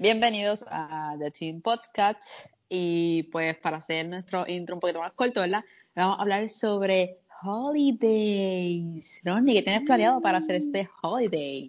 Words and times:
Bienvenidos 0.00 0.64
a 0.70 1.14
The 1.18 1.30
Team 1.30 1.60
Podcast. 1.60 2.46
Y 2.70 3.24
pues 3.24 3.54
para 3.58 3.76
hacer 3.76 4.08
nuestro 4.08 4.46
intro 4.48 4.76
un 4.76 4.80
poquito 4.80 4.98
más 4.98 5.12
corto, 5.12 5.42
¿verdad? 5.42 5.62
Vamos 5.94 6.18
a 6.18 6.22
hablar 6.22 6.48
sobre 6.48 7.18
holidays. 7.42 9.20
Ronnie, 9.22 9.56
¿qué 9.56 9.62
tienes 9.62 9.82
planeado 9.84 10.22
para 10.22 10.38
hacer 10.38 10.56
este 10.56 10.88
holiday? 11.02 11.68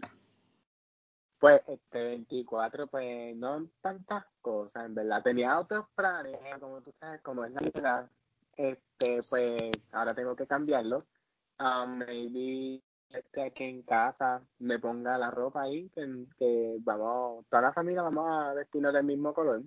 Pues 1.39 1.61
este 1.67 2.03
24, 2.03 2.87
pues 2.87 3.35
no 3.35 3.67
tantas 3.81 4.23
cosas, 4.41 4.85
en 4.85 4.95
verdad. 4.95 5.21
Tenía 5.23 5.59
otros 5.59 5.87
planes, 5.93 6.37
como 6.61 6.79
tú 6.79 6.93
sabes, 6.93 7.19
como 7.19 7.43
es 7.43 7.51
la 7.51 7.59
vida. 7.59 8.09
Este, 8.55 9.19
pues 9.29 9.71
ahora 9.91 10.13
tengo 10.13 10.37
que 10.37 10.47
cambiarlos. 10.47 11.03
Um, 11.59 11.97
maybe 11.97 12.81
este, 13.13 13.43
aquí 13.43 13.63
en 13.63 13.83
casa 13.83 14.41
me 14.59 14.79
ponga 14.79 15.17
la 15.17 15.31
ropa 15.31 15.63
ahí, 15.63 15.89
que, 15.89 16.77
vamos, 16.79 17.45
toda 17.49 17.61
la 17.61 17.73
familia 17.73 18.01
vamos 18.01 18.25
a 18.29 18.53
vestirnos 18.53 18.93
del 18.93 19.05
mismo 19.05 19.33
color. 19.33 19.63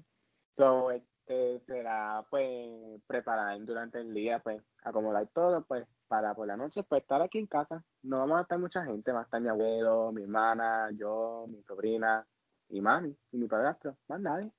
So, 0.57 0.91
este, 0.91 1.61
será 1.67 2.25
pues 2.31 3.01
preparar 3.07 3.59
durante 3.65 4.01
el 4.01 4.13
día, 4.15 4.41
pues 4.41 4.63
acomodar 4.83 5.27
todo, 5.29 5.65
pues 5.65 5.87
para 6.07 6.35
por 6.35 6.47
la 6.47 6.57
noche, 6.57 6.83
pues 6.83 7.03
estar 7.03 7.23
aquí 7.23 7.39
en 7.39 7.47
casa. 7.47 7.83
No 8.03 8.19
vamos 8.19 8.39
a 8.39 8.43
estar 8.43 8.59
mucha 8.59 8.85
gente, 8.85 9.13
va 9.13 9.21
a 9.21 9.25
estar 9.25 9.41
mi 9.41 9.49
abuelo, 9.49 10.13
mi 10.13 10.23
hermana, 10.23 10.91
yo, 10.93 11.47
mi 11.49 11.63
sobrina 11.63 12.27
y 12.69 12.81
mami 12.81 13.17
y 13.33 13.37
mi 13.37 13.49
padrastro, 13.49 13.97
más 14.09 14.21
nadie. 14.21 14.53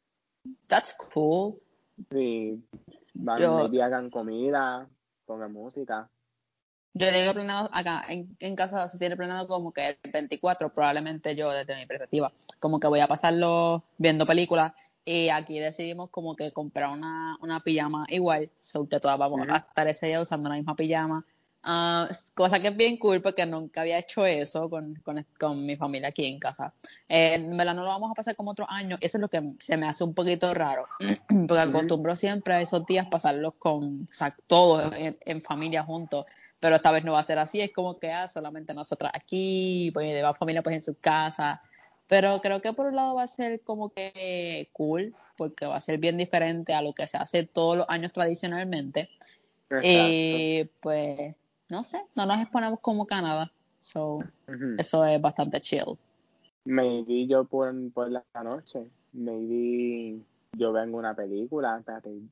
That's 0.67 0.95
cool. 1.13 1.61
Sí, 2.09 2.63
van, 3.13 3.39
yo, 3.39 3.83
hagan 3.83 4.09
comida, 4.09 4.87
pongan 5.25 5.53
música. 5.53 6.09
Yo 6.97 7.11
tengo 7.11 7.33
planeado 7.33 7.69
acá 7.73 8.05
en, 8.07 8.37
en, 8.39 8.55
casa, 8.55 8.87
se 8.87 8.97
tiene 8.97 9.17
planeado 9.17 9.49
como 9.49 9.73
que 9.73 9.97
el 10.01 10.11
24, 10.13 10.73
probablemente 10.73 11.35
yo 11.35 11.51
desde 11.51 11.75
mi 11.75 11.85
perspectiva, 11.85 12.31
como 12.61 12.79
que 12.79 12.87
voy 12.87 13.01
a 13.01 13.07
pasarlo 13.07 13.83
viendo 13.97 14.25
películas 14.25 14.71
y 15.03 15.27
aquí 15.27 15.59
decidimos 15.59 16.09
como 16.09 16.37
que 16.37 16.53
comprar 16.53 16.91
una, 16.91 17.37
una 17.41 17.59
pijama 17.59 18.05
igual, 18.07 18.49
so 18.61 18.87
que 18.87 19.01
todas 19.01 19.19
vamos 19.19 19.45
a 19.49 19.57
estar 19.57 19.85
ese 19.89 20.07
día 20.07 20.21
usando 20.21 20.47
la 20.47 20.55
misma 20.55 20.77
pijama. 20.77 21.25
Uh, 21.67 22.13
cosa 22.35 22.59
que 22.59 22.67
es 22.67 22.77
bien 22.77 22.97
cool 22.97 23.23
porque 23.23 23.43
nunca 23.43 23.81
había 23.81 23.97
hecho 23.97 24.23
eso 24.23 24.69
con, 24.69 24.93
con, 25.03 25.25
con 25.39 25.65
mi 25.65 25.75
familia 25.75 26.09
aquí 26.09 26.25
en 26.25 26.37
casa. 26.37 26.73
Eh, 27.09 27.33
en 27.33 27.57
verdad 27.57 27.73
no 27.73 27.81
lo 27.83 27.89
vamos 27.89 28.11
a 28.11 28.13
pasar 28.13 28.35
como 28.35 28.51
otro 28.51 28.69
año, 28.69 28.97
eso 29.01 29.17
es 29.17 29.21
lo 29.21 29.29
que 29.29 29.41
se 29.59 29.75
me 29.75 29.87
hace 29.87 30.03
un 30.03 30.13
poquito 30.13 30.53
raro, 30.53 30.87
porque 31.47 31.59
acostumbro 31.59 32.15
siempre 32.15 32.53
a 32.53 32.61
esos 32.61 32.85
días 32.85 33.07
pasarlos 33.07 33.55
con, 33.57 34.03
o 34.03 34.13
sea, 34.13 34.35
todos 34.45 34.93
en, 34.95 35.17
en 35.25 35.41
familia 35.41 35.83
juntos. 35.83 36.25
Pero 36.59 36.75
esta 36.75 36.91
vez 36.91 37.03
no 37.03 37.13
va 37.13 37.19
a 37.19 37.23
ser 37.23 37.39
así, 37.39 37.61
es 37.61 37.73
como 37.73 37.97
que 37.97 38.11
ah, 38.11 38.27
solamente 38.27 38.73
nosotras 38.75 39.11
aquí, 39.15 39.89
pues 39.91 40.13
de 40.13 40.21
más 40.21 40.37
familia 40.37 40.61
pues 40.61 40.75
en 40.75 40.81
su 40.83 40.99
casa, 40.99 41.63
pero 42.07 42.41
creo 42.41 42.61
que 42.61 42.73
por 42.73 42.85
un 42.85 42.95
lado 42.95 43.15
va 43.15 43.23
a 43.23 43.27
ser 43.27 43.61
como 43.61 43.89
que 43.89 44.69
cool, 44.71 45.15
porque 45.35 45.65
va 45.65 45.77
a 45.77 45.81
ser 45.81 45.97
bien 45.97 46.17
diferente 46.17 46.75
a 46.75 46.83
lo 46.83 46.93
que 46.93 47.07
se 47.07 47.17
hace 47.17 47.45
todos 47.45 47.77
los 47.77 47.89
años 47.89 48.13
tradicionalmente. 48.13 49.09
Y 49.81 50.65
pues, 50.79 51.35
no 51.69 51.83
sé, 51.83 52.05
no 52.15 52.25
nos 52.25 52.39
exponemos 52.39 52.79
como 52.79 53.05
Canadá, 53.05 53.51
so, 53.79 54.19
eso 54.77 55.05
es 55.05 55.21
bastante 55.21 55.61
chill. 55.61 55.97
Maybe 56.65 57.27
yo 57.27 57.45
por, 57.45 57.73
por 57.91 58.09
la 58.09 58.23
noche, 58.43 58.89
maybe 59.13 60.21
yo 60.53 60.71
vengo 60.71 60.97
una 60.97 61.15
película, 61.15 61.83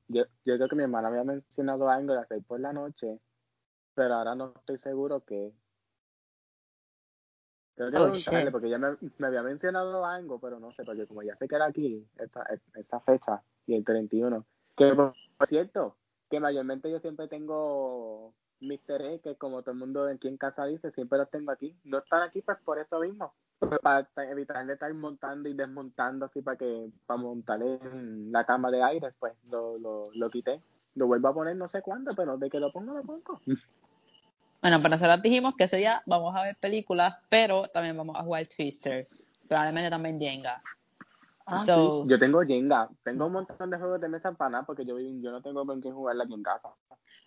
yo, 0.07 0.23
yo 0.45 0.55
creo 0.55 0.67
que 0.67 0.75
mi 0.75 0.83
hermana 0.83 1.09
había 1.09 1.23
mencionado 1.23 1.89
algo 1.89 2.13
de 2.13 2.19
hacer 2.19 2.41
por 2.43 2.59
la 2.59 2.73
noche, 2.73 3.19
pero 3.93 4.15
ahora 4.15 4.35
no 4.35 4.53
estoy 4.55 4.77
seguro 4.77 5.21
que. 5.21 5.51
Tengo 7.75 7.89
que 7.89 7.97
oh, 7.97 8.03
preguntarle 8.03 8.51
porque 8.51 8.69
ya 8.69 8.77
me, 8.77 8.95
me, 9.17 9.27
había 9.27 9.41
mencionado 9.41 10.05
algo, 10.05 10.39
pero 10.39 10.59
no 10.59 10.71
sé, 10.71 10.83
porque 10.83 11.07
como 11.07 11.23
ya 11.23 11.35
sé 11.35 11.47
que 11.47 11.55
era 11.55 11.65
aquí, 11.65 12.05
esa, 12.17 12.45
esa 12.75 12.99
fecha, 12.99 13.41
y 13.65 13.73
el 13.73 13.83
31. 13.83 14.45
Que 14.75 14.93
por 14.93 15.13
cierto, 15.47 15.97
que 16.29 16.39
mayormente 16.39 16.91
yo 16.91 16.99
siempre 16.99 17.27
tengo 17.27 18.33
Mr. 18.63 19.01
E, 19.01 19.19
que 19.19 19.35
como 19.35 19.61
todo 19.61 19.71
el 19.71 19.77
mundo 19.77 20.07
aquí 20.07 20.27
en 20.27 20.37
casa 20.37 20.65
dice, 20.65 20.91
siempre 20.91 21.17
los 21.17 21.29
tengo 21.29 21.51
aquí. 21.51 21.75
No 21.83 21.99
están 21.99 22.23
aquí 22.23 22.41
pues 22.41 22.57
por 22.63 22.79
eso 22.79 22.99
mismo. 22.99 23.33
Para 23.81 24.07
evitar 24.29 24.65
de 24.65 24.73
estar 24.73 24.93
montando 24.93 25.47
y 25.47 25.53
desmontando 25.53 26.25
así 26.25 26.41
para 26.41 26.57
que 26.57 26.89
para 27.05 27.21
montar 27.21 27.61
en 27.61 28.31
la 28.31 28.45
cama 28.45 28.71
de 28.71 28.83
aire, 28.83 29.13
pues 29.19 29.33
lo, 29.49 29.77
lo, 29.77 30.09
lo 30.13 30.29
quité. 30.29 30.61
Lo 30.95 31.07
vuelvo 31.07 31.27
a 31.29 31.33
poner 31.33 31.55
no 31.55 31.67
sé 31.67 31.81
cuándo, 31.81 32.13
pero 32.15 32.37
de 32.37 32.49
que 32.49 32.59
lo 32.59 32.71
pongo, 32.71 32.93
lo 32.93 33.03
pongo. 33.03 33.39
Bueno, 34.61 34.77
para 34.81 34.95
nosotros 34.95 35.21
dijimos 35.21 35.55
que 35.55 35.65
ese 35.65 35.77
día 35.77 36.01
vamos 36.05 36.35
a 36.35 36.43
ver 36.43 36.55
películas, 36.55 37.15
pero 37.29 37.67
también 37.67 37.97
vamos 37.97 38.15
a 38.17 38.23
jugar 38.23 38.47
Twister. 38.47 39.07
Probablemente 39.47 39.89
también 39.89 40.19
Jenga. 40.19 40.61
Ah, 41.45 41.61
Yo 41.65 42.19
tengo 42.19 42.41
Jenga. 42.43 42.89
Tengo 43.03 43.25
un 43.25 43.33
montón 43.33 43.69
de 43.69 43.77
juegos 43.77 43.99
de 43.99 44.07
mesa 44.07 44.31
para 44.31 44.49
nada 44.51 44.63
porque 44.65 44.85
yo, 44.85 44.97
yo 44.99 45.31
no 45.31 45.41
tengo 45.41 45.65
con 45.65 45.81
quién 45.81 45.93
jugarla 45.93 46.23
aquí 46.23 46.33
en 46.33 46.43
casa. 46.43 46.69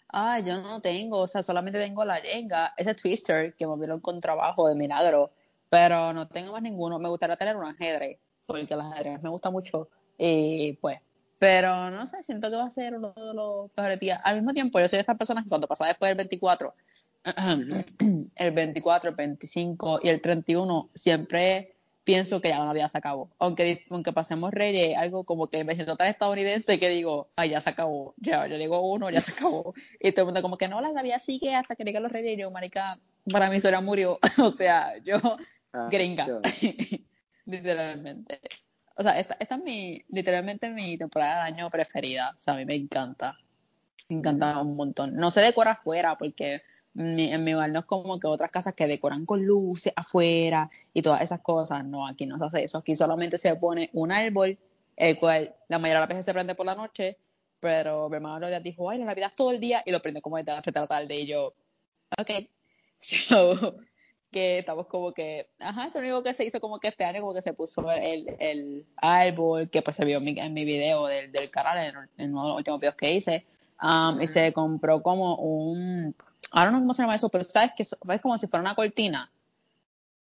Ah, 0.08 0.38
yo 0.40 0.60
no 0.62 0.80
tengo, 0.80 1.18
o 1.18 1.28
sea, 1.28 1.42
solamente 1.42 1.78
tengo 1.78 2.04
la 2.04 2.16
Jenga, 2.16 2.74
ese 2.76 2.94
Twister 2.94 3.54
que 3.54 3.66
me 3.66 3.76
dieron 3.76 4.00
con 4.00 4.20
trabajo 4.20 4.68
de 4.68 4.74
milagro, 4.74 5.32
pero 5.68 6.12
no 6.12 6.28
tengo 6.28 6.52
más 6.52 6.62
ninguno. 6.62 6.98
Me 6.98 7.08
gustaría 7.08 7.36
tener 7.36 7.56
un 7.56 7.64
ajedrez, 7.64 8.18
porque 8.46 8.74
el 8.74 8.80
ajedrez 8.80 9.22
me 9.22 9.30
gusta 9.30 9.50
mucho. 9.50 9.88
Y 10.16 10.74
pues, 10.74 11.00
pero 11.38 11.90
no 11.90 12.06
sé, 12.06 12.22
siento 12.22 12.50
que 12.50 12.56
va 12.56 12.66
a 12.66 12.70
ser 12.70 12.94
uno 12.94 13.12
de 13.14 13.34
los 13.34 13.70
mejores 13.76 14.00
días. 14.00 14.20
Al 14.24 14.36
mismo 14.36 14.52
tiempo, 14.52 14.80
yo 14.80 14.88
soy 14.88 14.96
de 14.96 15.00
estas 15.02 15.18
personas 15.18 15.44
que 15.44 15.50
cuando 15.50 15.66
pasa 15.66 15.86
después 15.86 16.08
del 16.08 16.16
24, 16.16 16.74
el 18.36 18.50
24, 18.52 19.10
el 19.10 19.16
25 19.16 20.00
y 20.02 20.08
el 20.08 20.20
31 20.20 20.90
siempre 20.94 21.75
pienso 22.06 22.40
que 22.40 22.48
ya 22.48 22.60
la 22.60 22.66
Navidad 22.66 22.86
se 22.86 22.98
acabó. 22.98 23.30
Aunque, 23.40 23.84
aunque 23.90 24.12
pasemos 24.12 24.52
Reyes, 24.52 24.96
algo 24.96 25.24
como 25.24 25.48
que 25.48 25.64
me 25.64 25.74
siento 25.74 25.96
tan 25.96 26.06
estadounidense 26.06 26.78
que 26.78 26.88
digo, 26.88 27.30
ay, 27.34 27.50
ya 27.50 27.60
se 27.60 27.68
acabó, 27.68 28.14
ya, 28.18 28.46
ya 28.46 28.56
llegó 28.56 28.80
uno, 28.88 29.10
ya 29.10 29.20
se 29.20 29.32
acabó. 29.32 29.74
Y 30.00 30.12
todo 30.12 30.22
el 30.22 30.26
mundo 30.26 30.40
como 30.40 30.56
que 30.56 30.68
no, 30.68 30.80
la 30.80 30.92
Navidad 30.92 31.18
sigue 31.18 31.54
hasta 31.54 31.74
que 31.74 31.82
lleguen 31.82 32.04
los 32.04 32.12
Reyes. 32.12 32.38
Y 32.38 32.40
yo, 32.40 32.50
marica, 32.52 33.00
para 33.30 33.50
mí 33.50 33.56
eso 33.56 33.82
murió. 33.82 34.20
o 34.38 34.50
sea, 34.52 34.96
yo, 35.04 35.16
ah, 35.72 35.88
gringa, 35.90 36.28
literalmente. 37.44 38.40
O 38.96 39.02
sea, 39.02 39.18
esta, 39.18 39.36
esta 39.40 39.56
es 39.56 39.62
mi, 39.62 40.04
literalmente 40.08 40.70
mi 40.70 40.96
temporada 40.96 41.42
de 41.42 41.52
año 41.54 41.68
preferida. 41.70 42.34
O 42.36 42.38
sea, 42.38 42.54
a 42.54 42.56
mí 42.56 42.64
me 42.64 42.76
encanta. 42.76 43.36
Me 44.08 44.18
encanta 44.18 44.62
un 44.62 44.76
montón. 44.76 45.16
No 45.16 45.32
se 45.32 45.40
decora 45.40 45.72
afuera 45.72 46.16
porque 46.16 46.62
en 46.98 47.44
mi 47.44 47.54
hogar 47.54 47.70
no 47.70 47.80
es 47.80 47.84
como 47.84 48.18
que 48.18 48.26
otras 48.26 48.50
casas 48.50 48.74
que 48.74 48.86
decoran 48.86 49.26
con 49.26 49.44
luces 49.44 49.92
afuera 49.96 50.70
y 50.94 51.02
todas 51.02 51.22
esas 51.22 51.40
cosas. 51.40 51.84
No, 51.84 52.06
aquí 52.06 52.26
no 52.26 52.38
se 52.38 52.44
hace 52.44 52.64
eso. 52.64 52.78
Aquí 52.78 52.94
solamente 52.96 53.38
se 53.38 53.54
pone 53.56 53.90
un 53.92 54.12
árbol, 54.12 54.58
el 54.96 55.18
cual 55.18 55.54
la 55.68 55.78
mayoría 55.78 56.00
de 56.00 56.00
las 56.00 56.08
veces 56.08 56.24
se 56.24 56.32
prende 56.32 56.54
por 56.54 56.66
la 56.66 56.74
noche, 56.74 57.18
pero 57.60 58.08
mi 58.08 58.16
hermano 58.16 58.48
los 58.48 58.62
dijo, 58.62 58.90
ay, 58.90 58.98
la 58.98 59.06
Navidad 59.06 59.30
es 59.30 59.36
todo 59.36 59.50
el 59.50 59.60
día 59.60 59.82
y 59.84 59.90
lo 59.90 60.00
prende 60.00 60.22
como 60.22 60.36
de 60.36 60.44
la 60.44 60.62
tarde 60.62 61.16
y 61.16 61.26
yo, 61.26 61.54
ok. 62.18 62.30
So, 62.98 63.76
que 64.30 64.58
estamos 64.58 64.86
como 64.86 65.12
que, 65.12 65.48
ajá, 65.60 65.86
es 65.86 65.94
lo 65.94 66.00
único 66.00 66.22
que 66.22 66.34
se 66.34 66.44
hizo 66.44 66.60
como 66.60 66.78
que 66.78 66.88
este 66.88 67.04
año, 67.04 67.20
como 67.20 67.34
que 67.34 67.42
se 67.42 67.52
puso 67.52 67.90
el, 67.90 68.36
el 68.38 68.86
árbol, 68.96 69.70
que 69.70 69.82
pues 69.82 69.96
se 69.96 70.04
vio 70.04 70.18
en 70.18 70.24
mi, 70.24 70.38
en 70.38 70.54
mi 70.54 70.64
video 70.64 71.06
del, 71.06 71.30
del 71.30 71.50
canal, 71.50 72.08
en, 72.16 72.30
uno 72.30 72.42
de 72.42 72.48
los 72.48 72.56
últimos 72.58 72.80
videos 72.80 72.96
que 72.96 73.12
hice, 73.12 73.46
um, 73.82 74.20
y 74.20 74.26
se 74.26 74.52
compró 74.52 75.02
como 75.02 75.36
un, 75.36 76.14
ahora 76.50 76.70
no 76.70 76.78
sé 76.78 76.82
cómo 76.82 76.94
se 76.94 77.02
llama 77.02 77.14
eso, 77.14 77.28
pero 77.28 77.44
sabes 77.44 77.72
que 77.76 77.82
es 77.82 78.20
como 78.22 78.38
si 78.38 78.46
fuera 78.46 78.62
una 78.62 78.74
cortina, 78.74 79.30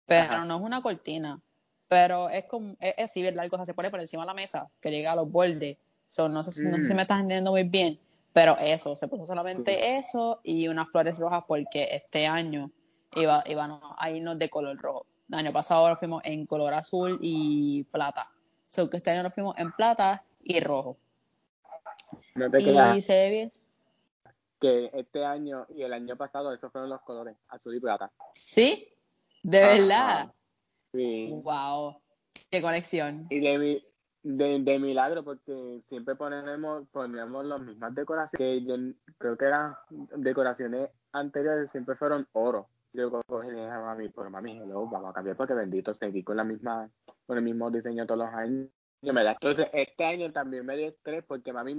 pero 0.06 0.44
no 0.44 0.56
es 0.56 0.60
una 0.60 0.82
cortina, 0.82 1.40
pero 1.88 2.28
es 2.28 2.44
como, 2.44 2.76
es, 2.80 2.94
así, 2.98 3.22
¿verdad? 3.22 3.44
Algo 3.44 3.64
se 3.64 3.74
pone 3.74 3.90
por 3.90 4.00
encima 4.00 4.22
de 4.22 4.28
la 4.28 4.34
mesa, 4.34 4.68
que 4.80 4.90
llega 4.90 5.12
a 5.12 5.16
los 5.16 5.30
bordes, 5.30 5.78
so, 6.06 6.28
no, 6.28 6.42
sé, 6.42 6.52
si, 6.52 6.62
no 6.64 6.76
sé 6.76 6.84
si 6.84 6.92
mm. 6.92 6.96
me 6.96 7.02
estás 7.02 7.16
entendiendo 7.20 7.50
muy 7.50 7.64
bien, 7.64 7.98
pero 8.32 8.58
eso, 8.58 8.96
se 8.96 9.08
puso 9.08 9.26
solamente 9.26 9.96
eso 9.96 10.40
y 10.42 10.66
unas 10.68 10.88
flores 10.88 11.16
rojas 11.18 11.44
porque 11.46 11.88
este 11.92 12.26
año 12.26 12.70
iba, 13.14 13.44
iban 13.46 13.78
a 13.96 14.10
irnos 14.10 14.38
de 14.38 14.50
color 14.50 14.76
rojo. 14.76 15.06
El 15.30 15.38
año 15.38 15.52
pasado 15.52 15.88
lo 15.88 15.96
fuimos 15.96 16.22
en 16.24 16.44
color 16.46 16.74
azul 16.74 17.18
y 17.20 17.84
plata. 17.84 18.28
So 18.66 18.90
que 18.90 18.96
este 18.96 19.10
año 19.10 19.22
nos 19.22 19.34
fuimos 19.34 19.56
en 19.58 19.72
plata 19.72 20.24
y 20.42 20.60
rojo. 20.60 20.98
No 22.34 22.50
te 22.50 22.58
y 22.58 23.00
se 23.00 23.12
ve 23.12 23.30
bien. 23.30 23.52
Que 24.64 24.90
este 24.94 25.22
año 25.24 25.66
y 25.76 25.82
el 25.82 25.92
año 25.92 26.16
pasado 26.16 26.54
esos 26.54 26.72
fueron 26.72 26.88
los 26.88 27.02
colores, 27.02 27.36
azul 27.48 27.74
y 27.74 27.80
plata. 27.80 28.10
¿Sí? 28.32 28.88
¿De 29.42 29.60
verdad? 29.60 30.32
Sí. 30.92 31.28
Wow. 31.42 32.00
Qué 32.50 32.62
conexión. 32.62 33.26
Y 33.28 33.40
de, 33.40 33.82
de, 34.22 34.58
de, 34.60 34.78
milagro, 34.78 35.22
porque 35.22 35.80
siempre 35.88 36.14
ponemos, 36.14 36.88
poníamos 36.88 37.44
las 37.44 37.60
mismas 37.60 37.94
decoraciones. 37.94 38.38
Que 38.38 38.64
yo 38.64 38.74
creo 39.18 39.36
que 39.36 39.44
eran 39.44 39.74
decoraciones 40.16 40.88
anteriores, 41.12 41.70
siempre 41.70 41.94
fueron 41.96 42.26
oro 42.32 42.68
yo 42.94 43.10
cogí 43.26 43.50
a 43.50 43.80
mami, 43.80 44.08
pero 44.08 44.30
mami, 44.30 44.52
hello, 44.52 44.86
vamos 44.86 45.10
a 45.10 45.12
cambiar 45.12 45.36
porque 45.36 45.52
bendito 45.52 45.92
seguí 45.92 46.22
con 46.22 46.36
la 46.36 46.44
misma, 46.44 46.88
con 47.26 47.36
el 47.36 47.42
mismo 47.42 47.70
diseño 47.70 48.06
todos 48.06 48.20
los 48.20 48.32
años. 48.32 48.68
Entonces, 49.02 49.68
este 49.74 50.04
año 50.04 50.32
también 50.32 50.64
me 50.64 50.76
dio 50.76 50.88
estrés 50.88 51.24
porque 51.24 51.52
mami, 51.52 51.76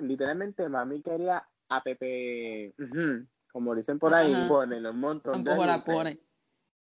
literalmente, 0.00 0.68
mami 0.68 1.02
quería 1.02 1.46
a 1.70 1.82
Pepe, 1.82 2.74
como 3.52 3.74
dicen 3.74 3.98
por 3.98 4.12
ahí, 4.12 4.34
ponen 4.48 4.84
un 4.86 5.00
montón 5.00 5.44
de 5.44 5.54
luces. 5.54 6.18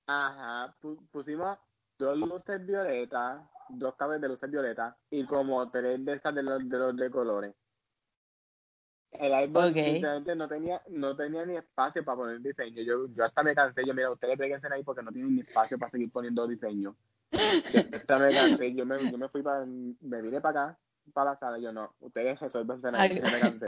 Ajá, 0.07 0.75
pusimos 1.11 1.57
dos 1.97 2.17
luces 2.17 2.65
violetas, 2.65 3.43
dos 3.69 3.95
cables 3.95 4.19
de 4.19 4.27
luces 4.27 4.49
violetas 4.49 4.95
y 5.11 5.23
como 5.25 5.69
tres 5.69 6.03
de 6.03 6.13
esas 6.13 6.33
de 6.33 6.43
los 6.43 6.67
de, 6.67 6.77
los 6.77 6.97
de 6.97 7.11
colores. 7.11 7.53
El 9.11 9.33
árbol 9.33 9.71
Ok. 9.71 10.35
no 10.35 10.47
tenía, 10.47 10.81
no 10.87 11.15
tenía 11.15 11.45
ni 11.45 11.57
espacio 11.57 12.03
para 12.03 12.17
poner 12.17 12.41
diseño. 12.41 12.81
Yo, 12.81 13.07
yo 13.13 13.25
hasta 13.25 13.43
me 13.43 13.53
cansé, 13.53 13.85
yo 13.85 13.93
mira, 13.93 14.09
ustedes 14.09 14.37
péguense 14.37 14.67
ahí 14.71 14.83
porque 14.83 15.03
no 15.03 15.11
tienen 15.11 15.35
ni 15.35 15.41
espacio 15.41 15.77
para 15.77 15.89
seguir 15.89 16.11
poniendo 16.11 16.47
diseño. 16.47 16.95
Yo 17.31 17.97
hasta 17.97 18.17
me 18.17 18.33
cansé, 18.33 18.73
yo 18.73 18.85
me, 18.85 19.11
yo 19.11 19.17
me 19.17 19.29
fui 19.29 19.43
para, 19.43 19.65
me 19.65 20.21
vine 20.21 20.41
para 20.41 20.63
acá, 20.63 20.79
para 21.13 21.31
la 21.31 21.37
sala, 21.37 21.59
yo 21.59 21.71
no, 21.71 21.93
ustedes 21.99 22.39
resuélvense 22.39 22.87
ahí, 22.93 23.15
yo 23.15 23.23
me 23.23 23.39
cansé. 23.39 23.67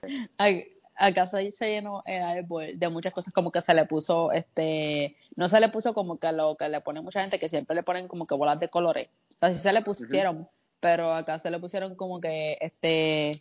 Acá 0.95 1.25
se, 1.27 1.51
se 1.51 1.69
llenó 1.71 2.03
el 2.05 2.21
árbol 2.21 2.77
de 2.77 2.89
muchas 2.89 3.13
cosas, 3.13 3.33
como 3.33 3.51
que 3.51 3.61
se 3.61 3.73
le 3.73 3.85
puso, 3.85 4.31
este, 4.31 5.15
no 5.35 5.49
se 5.49 5.59
le 5.59 5.69
puso 5.69 5.93
como 5.93 6.17
que 6.19 6.31
lo 6.31 6.55
que 6.55 6.69
le 6.69 6.81
pone 6.81 7.01
mucha 7.01 7.21
gente, 7.21 7.39
que 7.39 7.49
siempre 7.49 7.75
le 7.75 7.83
ponen 7.83 8.07
como 8.07 8.27
que 8.27 8.35
bolas 8.35 8.59
de 8.59 8.69
colores. 8.69 9.09
O 9.31 9.37
sea, 9.39 9.53
sí 9.53 9.59
se 9.59 9.73
le 9.73 9.81
pusieron, 9.81 10.47
pero 10.79 11.11
acá 11.13 11.39
se 11.39 11.49
le 11.49 11.59
pusieron 11.59 11.95
como 11.95 12.21
que, 12.21 12.57
este, 12.61 13.31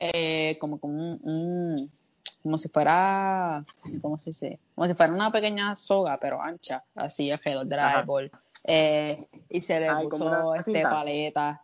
eh, 0.00 0.58
como, 0.58 0.78
como 0.80 0.94
un, 0.94 1.20
un- 1.22 1.92
como 2.42 2.58
si 2.58 2.68
fuera, 2.68 3.64
¿cómo 4.02 4.18
se 4.18 4.30
dice? 4.30 4.58
Como 4.74 4.86
si 4.86 4.94
fuera 4.94 5.12
una 5.12 5.32
pequeña 5.32 5.74
soga, 5.74 6.18
pero 6.20 6.40
ancha, 6.40 6.84
así 6.94 7.30
alrededor 7.30 7.66
del 7.66 7.78
Ajá. 7.80 7.98
árbol. 7.98 8.30
Eh, 8.64 9.26
y 9.48 9.60
se 9.62 9.78
le 9.80 9.88
Ay, 9.88 10.04
puso, 10.08 10.54
este, 10.54 10.72
cinta. 10.72 10.90
paletas. 10.90 11.60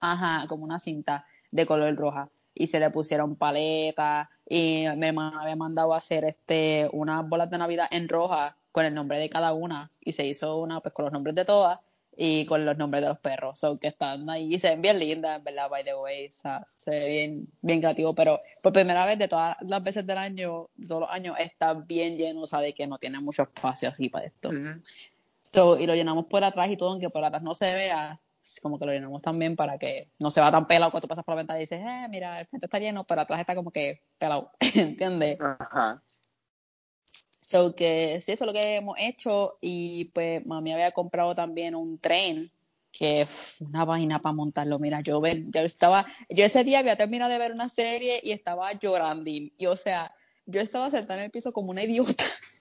Ajá, 0.00 0.46
como 0.48 0.64
una 0.64 0.78
cinta 0.78 1.24
de 1.50 1.66
color 1.66 1.94
roja. 1.96 2.28
Y 2.54 2.66
se 2.66 2.80
le 2.80 2.90
pusieron 2.90 3.36
paletas. 3.36 4.28
Y 4.48 4.84
mi 4.96 5.06
hermana 5.06 5.42
había 5.42 5.56
mandado 5.56 5.94
a 5.94 5.98
hacer 5.98 6.24
este 6.24 6.88
unas 6.92 7.28
bolas 7.28 7.50
de 7.50 7.58
Navidad 7.58 7.88
en 7.90 8.08
roja 8.08 8.56
con 8.70 8.84
el 8.84 8.94
nombre 8.94 9.18
de 9.18 9.30
cada 9.30 9.52
una. 9.52 9.90
Y 10.00 10.12
se 10.12 10.26
hizo 10.26 10.60
una 10.60 10.80
pues 10.80 10.94
con 10.94 11.04
los 11.04 11.12
nombres 11.12 11.34
de 11.34 11.44
todas 11.44 11.80
y 12.14 12.44
con 12.44 12.66
los 12.66 12.76
nombres 12.76 13.02
de 13.02 13.08
los 13.08 13.18
perros. 13.18 13.58
So 13.58 13.78
que 13.78 13.88
están 13.88 14.28
ahí. 14.28 14.54
Y 14.54 14.58
se 14.58 14.70
ven 14.70 14.82
bien 14.82 14.98
lindas, 14.98 15.38
en 15.38 15.44
verdad, 15.44 15.70
by 15.70 15.84
the 15.84 15.94
way. 15.94 16.26
O 16.26 16.32
sea, 16.32 16.66
se 16.68 16.90
ve 16.90 17.08
bien, 17.08 17.48
bien 17.62 17.80
creativo. 17.80 18.14
Pero 18.14 18.40
por 18.60 18.72
primera 18.72 19.06
vez 19.06 19.18
de 19.18 19.28
todas 19.28 19.56
las 19.62 19.82
veces 19.82 20.06
del 20.06 20.18
año, 20.18 20.68
de 20.76 20.86
todos 20.86 21.02
los 21.02 21.10
años, 21.10 21.36
está 21.38 21.74
bien 21.74 22.16
lleno, 22.16 22.42
o 22.42 22.46
sea, 22.46 22.60
de 22.60 22.74
que 22.74 22.86
no 22.86 22.98
tiene 22.98 23.20
mucho 23.20 23.42
espacio 23.42 23.88
así 23.88 24.08
para 24.08 24.26
esto. 24.26 24.50
So, 25.52 25.78
y 25.78 25.86
lo 25.86 25.94
llenamos 25.94 26.26
por 26.26 26.44
atrás 26.44 26.70
y 26.70 26.76
todo, 26.76 26.90
aunque 26.90 27.10
por 27.10 27.24
atrás 27.24 27.42
no 27.42 27.54
se 27.54 27.72
vea, 27.74 28.20
como 28.60 28.78
que 28.78 28.86
lo 28.86 28.92
llenamos 28.92 29.22
también 29.22 29.56
para 29.56 29.78
que 29.78 30.10
no 30.18 30.30
se 30.30 30.40
va 30.40 30.50
tan 30.50 30.66
pelado 30.66 30.90
cuando 30.90 31.06
tú 31.06 31.08
pasas 31.08 31.24
por 31.24 31.34
la 31.34 31.40
ventana 31.40 31.58
y 31.58 31.62
dices, 31.62 31.80
eh, 31.80 32.06
mira, 32.10 32.40
el 32.40 32.46
frente 32.46 32.66
está 32.66 32.78
lleno, 32.78 33.04
pero 33.04 33.20
atrás 33.20 33.40
está 33.40 33.54
como 33.54 33.70
que 33.70 34.02
pelado, 34.18 34.50
¿entiendes? 34.74 35.38
Ajá. 35.40 36.02
So 37.40 37.74
que 37.74 38.20
sí, 38.24 38.32
eso 38.32 38.44
es 38.44 38.46
lo 38.46 38.52
que 38.52 38.76
hemos 38.76 38.96
hecho 38.98 39.58
y 39.60 40.06
pues 40.06 40.44
mami 40.46 40.72
había 40.72 40.92
comprado 40.92 41.34
también 41.34 41.74
un 41.74 41.98
tren 41.98 42.50
que 42.90 43.26
una 43.60 43.84
vaina 43.84 44.20
para 44.20 44.34
montarlo. 44.34 44.78
Mira, 44.78 45.00
yo, 45.00 45.20
ver, 45.20 45.44
yo 45.50 45.60
estaba, 45.60 46.06
yo 46.28 46.44
ese 46.44 46.64
día 46.64 46.78
había 46.78 46.96
terminado 46.96 47.30
de 47.30 47.38
ver 47.38 47.52
una 47.52 47.68
serie 47.68 48.20
y 48.22 48.32
estaba 48.32 48.72
llorando 48.72 49.28
y 49.30 49.54
o 49.66 49.76
sea, 49.76 50.14
yo 50.46 50.60
estaba 50.60 50.90
sentada 50.90 51.20
en 51.20 51.26
el 51.26 51.30
piso 51.30 51.52
como 51.52 51.70
una 51.70 51.82
idiota, 51.82 52.24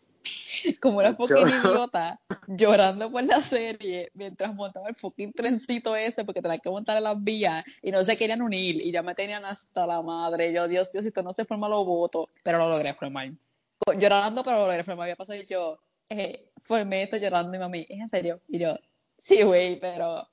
como 0.82 0.98
una 1.00 1.12
Yo- 1.12 1.16
fucking 1.18 1.48
idiota, 1.48 2.20
llorando 2.48 3.12
por 3.12 3.24
la 3.24 3.42
serie 3.42 4.12
mientras 4.14 4.54
montaba 4.54 4.90
el 4.90 4.96
fucking 4.96 5.34
trencito 5.34 5.96
ese 5.96 6.26
porque 6.26 6.42
tenía 6.42 6.60
que 6.60 6.70
montar 6.70 6.98
en 6.98 7.04
las 7.04 7.24
vías 7.24 7.64
y 7.82 7.92
no 7.92 8.04
se 8.04 8.18
querían 8.18 8.42
unir 8.42 8.76
y 8.86 8.92
ya 8.92 9.02
me 9.02 9.16
tenían 9.16 9.46
hasta 9.46 9.86
la 9.86 10.02
madre. 10.02 10.54
Yo, 10.54 10.68
Dios, 10.68 10.92
Dios, 10.92 11.04
si 11.04 11.10
esto 11.10 11.24
no 11.24 11.34
se 11.34 11.46
forma 11.46 11.70
lo 11.70 11.86
voto, 11.86 12.30
pero 12.44 12.58
lo 12.58 12.70
logré 12.70 12.94
formar 12.94 13.32
llorando, 13.98 14.44
pero 14.44 14.58
lo 14.60 14.68
logré 14.68 14.84
formar. 14.84 15.06
Había 15.06 15.16
pasado 15.16 15.40
y 15.40 15.46
yo, 15.46 15.80
eh, 16.10 16.52
formé 16.62 17.04
esto 17.04 17.18
llorando 17.18 17.56
y 17.56 17.60
mami, 17.60 17.86
¿es 17.90 18.00
en 18.00 18.10
serio? 18.10 18.42
Y 18.48 18.60
yo, 18.60 18.78
sí, 19.18 19.42
güey, 19.44 19.80
pero 19.80 20.28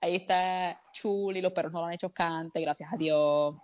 ahí 0.00 0.16
está 0.16 0.80
Chuli, 0.92 1.40
los 1.40 1.52
perros 1.52 1.72
no 1.72 1.80
lo 1.80 1.86
han 1.86 1.94
hecho 1.94 2.10
cante, 2.10 2.60
gracias 2.60 2.92
a 2.92 2.96
Dios. 2.96 3.56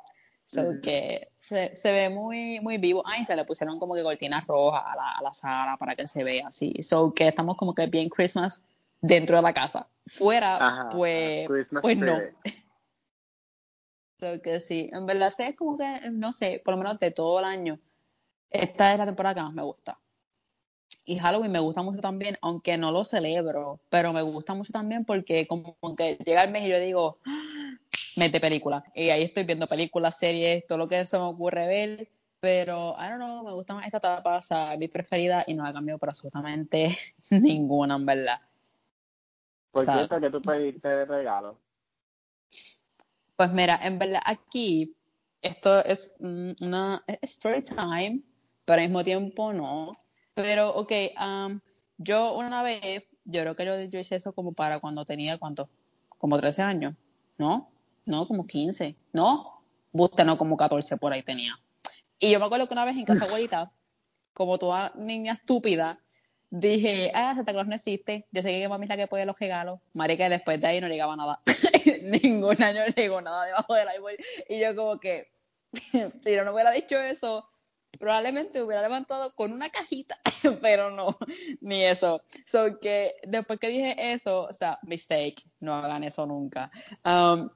So 0.46 0.80
que 0.82 1.31
se, 1.42 1.74
se 1.74 1.90
ve 1.90 2.08
muy, 2.08 2.60
muy 2.60 2.78
vivo. 2.78 3.02
Ay, 3.04 3.24
se 3.24 3.34
le 3.34 3.44
pusieron 3.44 3.80
como 3.80 3.96
que 3.96 4.04
cortinas 4.04 4.46
rojas 4.46 4.84
a 4.86 4.94
la, 4.94 5.10
a 5.10 5.22
la 5.22 5.32
sala 5.32 5.76
para 5.76 5.96
que 5.96 6.06
se 6.06 6.22
vea 6.22 6.46
así. 6.46 6.72
So 6.84 7.12
que 7.12 7.26
estamos 7.26 7.56
como 7.56 7.74
que 7.74 7.88
bien 7.88 8.08
Christmas 8.08 8.62
dentro 9.00 9.36
de 9.36 9.42
la 9.42 9.52
casa. 9.52 9.88
Fuera, 10.06 10.54
Ajá. 10.56 10.90
pues, 10.90 11.48
Christmas 11.48 11.82
pues 11.82 11.96
no. 11.98 12.20
So 14.20 14.40
que 14.40 14.60
sí, 14.60 14.88
en 14.92 15.04
verdad 15.04 15.34
es 15.38 15.56
como 15.56 15.76
que, 15.76 16.10
no 16.12 16.32
sé, 16.32 16.62
por 16.64 16.74
lo 16.74 16.78
menos 16.78 17.00
de 17.00 17.10
todo 17.10 17.40
el 17.40 17.44
año, 17.44 17.80
esta 18.48 18.92
es 18.92 18.98
la 18.98 19.04
temporada 19.04 19.34
que 19.34 19.42
más 19.42 19.52
me 19.52 19.64
gusta. 19.64 19.98
Y 21.04 21.18
Halloween 21.18 21.50
me 21.50 21.58
gusta 21.58 21.82
mucho 21.82 22.00
también, 22.00 22.38
aunque 22.40 22.78
no 22.78 22.92
lo 22.92 23.02
celebro, 23.02 23.80
pero 23.88 24.12
me 24.12 24.22
gusta 24.22 24.54
mucho 24.54 24.72
también 24.72 25.04
porque 25.04 25.48
como 25.48 25.76
que 25.96 26.18
llega 26.24 26.44
el 26.44 26.52
mes 26.52 26.66
y 26.66 26.68
yo 26.68 26.78
digo, 26.78 27.18
"Ah, 27.26 27.61
mes 28.16 28.32
de 28.32 28.40
película. 28.40 28.84
Y 28.94 29.10
ahí 29.10 29.22
estoy 29.22 29.44
viendo 29.44 29.66
películas, 29.66 30.18
series, 30.18 30.66
todo 30.66 30.78
lo 30.78 30.88
que 30.88 31.04
se 31.04 31.18
me 31.18 31.24
ocurre 31.24 31.66
ver. 31.66 32.08
Pero, 32.40 32.96
I 32.98 33.08
don't 33.08 33.16
know, 33.16 33.44
me 33.44 33.52
gusta 33.52 33.74
más 33.74 33.86
esta 33.86 33.98
etapa, 33.98 34.38
o 34.38 34.42
sea, 34.42 34.72
es 34.72 34.78
mi 34.78 34.88
preferida 34.88 35.44
y 35.46 35.54
no 35.54 35.62
la 35.62 35.72
cambio 35.72 35.96
por 35.98 36.08
absolutamente 36.08 36.88
ninguna, 37.30 37.94
en 37.94 38.06
verdad. 38.06 38.40
Por 39.70 39.84
cierto, 39.86 40.20
que 40.20 40.30
tú 40.30 40.42
pediste 40.42 40.88
de 40.88 41.04
regalo. 41.04 41.58
Pues 43.36 43.52
mira, 43.52 43.78
en 43.82 43.98
verdad 43.98 44.20
aquí 44.24 44.94
esto 45.40 45.84
es 45.84 46.14
una 46.20 47.02
es 47.06 47.18
story 47.22 47.62
time, 47.62 48.22
pero 48.64 48.80
al 48.80 48.88
mismo 48.88 49.02
tiempo 49.02 49.52
no. 49.52 49.96
Pero, 50.34 50.70
ok, 50.74 50.92
um, 51.20 51.60
yo 51.98 52.36
una 52.36 52.62
vez, 52.62 53.04
yo 53.24 53.40
creo 53.40 53.56
que 53.56 53.66
yo, 53.66 53.80
yo 53.84 53.98
hice 53.98 54.16
eso 54.16 54.32
como 54.32 54.52
para 54.52 54.80
cuando 54.80 55.04
tenía, 55.04 55.38
¿cuánto? 55.38 55.68
Como 56.18 56.38
13 56.38 56.62
años, 56.62 56.94
¿no? 57.38 57.71
No, 58.04 58.26
como 58.26 58.46
15, 58.46 58.96
¿no? 59.12 59.62
Busta, 59.92 60.24
no, 60.24 60.38
como 60.38 60.56
14 60.56 60.96
por 60.96 61.12
ahí 61.12 61.22
tenía. 61.22 61.58
Y 62.18 62.30
yo 62.30 62.38
me 62.38 62.46
acuerdo 62.46 62.66
que 62.66 62.74
una 62.74 62.84
vez 62.84 62.96
en 62.96 63.04
casa 63.04 63.24
abuelita, 63.26 63.72
como 64.32 64.58
toda 64.58 64.92
niña 64.96 65.34
estúpida, 65.34 66.00
dije, 66.50 67.10
ah, 67.14 67.34
Santa 67.34 67.52
Claus 67.52 67.66
no 67.66 67.74
existe, 67.74 68.26
yo 68.30 68.42
sé 68.42 68.48
que 68.48 68.68
mami 68.68 68.84
es 68.84 68.90
la 68.90 68.96
que 68.96 69.06
pone 69.06 69.26
los 69.26 69.38
regalos. 69.38 69.80
Marica, 69.94 70.26
y 70.26 70.30
después 70.30 70.60
de 70.60 70.66
ahí 70.66 70.80
no 70.80 70.88
llegaba 70.88 71.16
nada. 71.16 71.40
Ningún 72.02 72.62
año 72.62 72.82
llegó 72.94 73.20
nada 73.20 73.46
debajo 73.46 73.74
del 73.74 73.88
árbol. 73.88 74.16
Y 74.48 74.60
yo 74.60 74.76
como 74.76 75.00
que, 75.00 75.32
si 76.22 76.34
yo 76.34 76.44
no 76.44 76.52
hubiera 76.52 76.70
dicho 76.70 76.98
eso, 76.98 77.48
probablemente 77.98 78.62
hubiera 78.62 78.82
levantado 78.82 79.34
con 79.34 79.52
una 79.52 79.70
cajita, 79.70 80.20
pero 80.60 80.90
no, 80.90 81.16
ni 81.60 81.84
eso. 81.84 82.22
So 82.46 82.78
que 82.80 83.14
después 83.26 83.58
que 83.58 83.68
dije 83.68 84.12
eso, 84.12 84.42
o 84.42 84.52
sea, 84.52 84.78
mistake, 84.82 85.42
no 85.60 85.74
hagan 85.74 86.04
eso 86.04 86.26
nunca. 86.26 86.70
Um, 87.04 87.48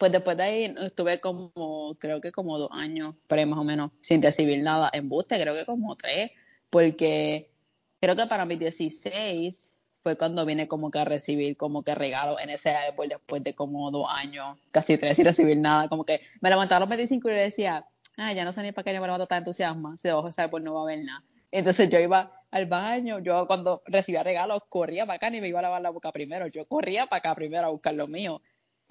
pues 0.00 0.12
después 0.12 0.34
de 0.38 0.42
ahí 0.42 0.74
estuve 0.80 1.20
como, 1.20 1.94
creo 1.98 2.22
que 2.22 2.32
como 2.32 2.58
dos 2.58 2.70
años, 2.72 3.14
pero 3.26 3.46
más 3.46 3.58
o 3.58 3.64
menos, 3.64 3.90
sin 4.00 4.22
recibir 4.22 4.62
nada 4.62 4.88
en 4.94 5.10
buste, 5.10 5.38
creo 5.38 5.54
que 5.54 5.66
como 5.66 5.94
tres, 5.94 6.30
porque 6.70 7.52
creo 8.00 8.16
que 8.16 8.26
para 8.26 8.46
mis 8.46 8.58
16 8.58 9.74
fue 10.02 10.16
cuando 10.16 10.46
vine 10.46 10.68
como 10.68 10.90
que 10.90 11.00
a 11.00 11.04
recibir 11.04 11.58
como 11.58 11.82
que 11.82 11.94
regalos 11.94 12.40
en 12.40 12.48
ese 12.48 12.70
árbol 12.70 13.10
después 13.10 13.44
de 13.44 13.54
como 13.54 13.90
dos 13.90 14.06
años, 14.10 14.56
casi 14.70 14.96
tres 14.96 15.16
sin 15.16 15.26
recibir 15.26 15.58
nada, 15.58 15.90
como 15.90 16.06
que 16.06 16.22
me 16.40 16.48
levantaba 16.48 16.78
a 16.78 16.80
los 16.80 16.88
25 16.88 17.28
y 17.28 17.32
yo 17.32 17.38
decía, 17.38 17.86
ah, 18.16 18.32
ya 18.32 18.46
no 18.46 18.54
sé 18.54 18.62
ni 18.62 18.72
para 18.72 18.84
qué 18.84 18.94
yo 18.94 19.02
me 19.02 19.06
levanto 19.06 19.26
tan 19.26 19.40
entusiasma, 19.40 19.98
si 19.98 20.08
debajo 20.08 20.28
de 20.28 20.30
ese 20.30 20.40
árbol 20.40 20.64
no 20.64 20.72
va 20.72 20.80
a 20.80 20.82
haber 20.84 21.04
nada. 21.04 21.22
Entonces 21.50 21.90
yo 21.90 21.98
iba 21.98 22.32
al 22.50 22.64
baño, 22.64 23.18
yo 23.18 23.46
cuando 23.46 23.82
recibía 23.84 24.22
regalos 24.22 24.62
corría 24.70 25.04
para 25.04 25.16
acá 25.16 25.28
ni 25.28 25.42
me 25.42 25.48
iba 25.48 25.58
a 25.58 25.62
lavar 25.62 25.82
la 25.82 25.90
boca 25.90 26.10
primero, 26.10 26.46
yo 26.46 26.64
corría 26.66 27.06
para 27.06 27.18
acá 27.18 27.34
primero 27.34 27.66
a 27.66 27.70
buscar 27.70 27.92
lo 27.92 28.06
mío. 28.06 28.40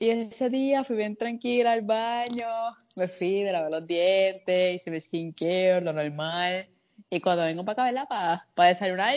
Y 0.01 0.11
ese 0.11 0.49
día 0.49 0.85
fui 0.85 0.95
bien 0.95 1.17
tranquila 1.17 1.73
al 1.73 1.81
baño, 1.81 2.47
me 2.95 3.09
fui, 3.09 3.43
me 3.43 3.51
lavé 3.51 3.69
los 3.69 3.85
dientes, 3.85 4.75
hice 4.75 4.91
mi 4.91 5.01
skincare, 5.01 5.81
lo 5.81 5.91
normal. 5.91 6.69
Y 7.09 7.19
cuando 7.19 7.43
vengo 7.43 7.65
para 7.65 7.83
acá, 7.83 7.91
¿verdad? 7.91 8.07
Para, 8.07 8.47
para 8.55 8.69
desayunar, 8.69 9.15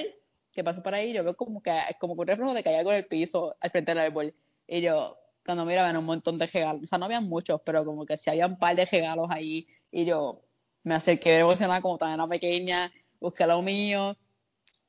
que 0.52 0.64
paso 0.64 0.82
por 0.82 0.92
ahí, 0.92 1.12
yo 1.12 1.22
veo 1.22 1.36
como 1.36 1.62
que, 1.62 1.72
como 2.00 2.14
un 2.14 2.26
reflejo 2.26 2.52
de 2.52 2.64
que 2.64 2.70
hay 2.70 2.84
el 2.84 3.06
piso 3.06 3.54
al 3.60 3.70
frente 3.70 3.92
del 3.92 3.98
árbol. 3.98 4.34
Y 4.66 4.80
yo, 4.80 5.16
cuando 5.46 5.64
miro, 5.64 5.84
ven 5.84 5.96
un 5.96 6.04
montón 6.04 6.36
de 6.36 6.48
regalos. 6.48 6.82
O 6.82 6.86
sea, 6.86 6.98
no 6.98 7.04
habían 7.04 7.28
muchos, 7.28 7.60
pero 7.64 7.84
como 7.84 8.04
que 8.04 8.16
sí 8.16 8.30
había 8.30 8.48
un 8.48 8.58
par 8.58 8.74
de 8.74 8.84
regalos 8.84 9.28
ahí. 9.30 9.68
Y 9.92 10.04
yo 10.04 10.42
me 10.82 10.94
acerqué 10.94 11.38
emocionada, 11.38 11.80
como 11.80 11.96
tan 11.96 12.28
pequeña, 12.28 12.92
busqué 13.20 13.46
lo 13.46 13.62
mío. 13.62 14.16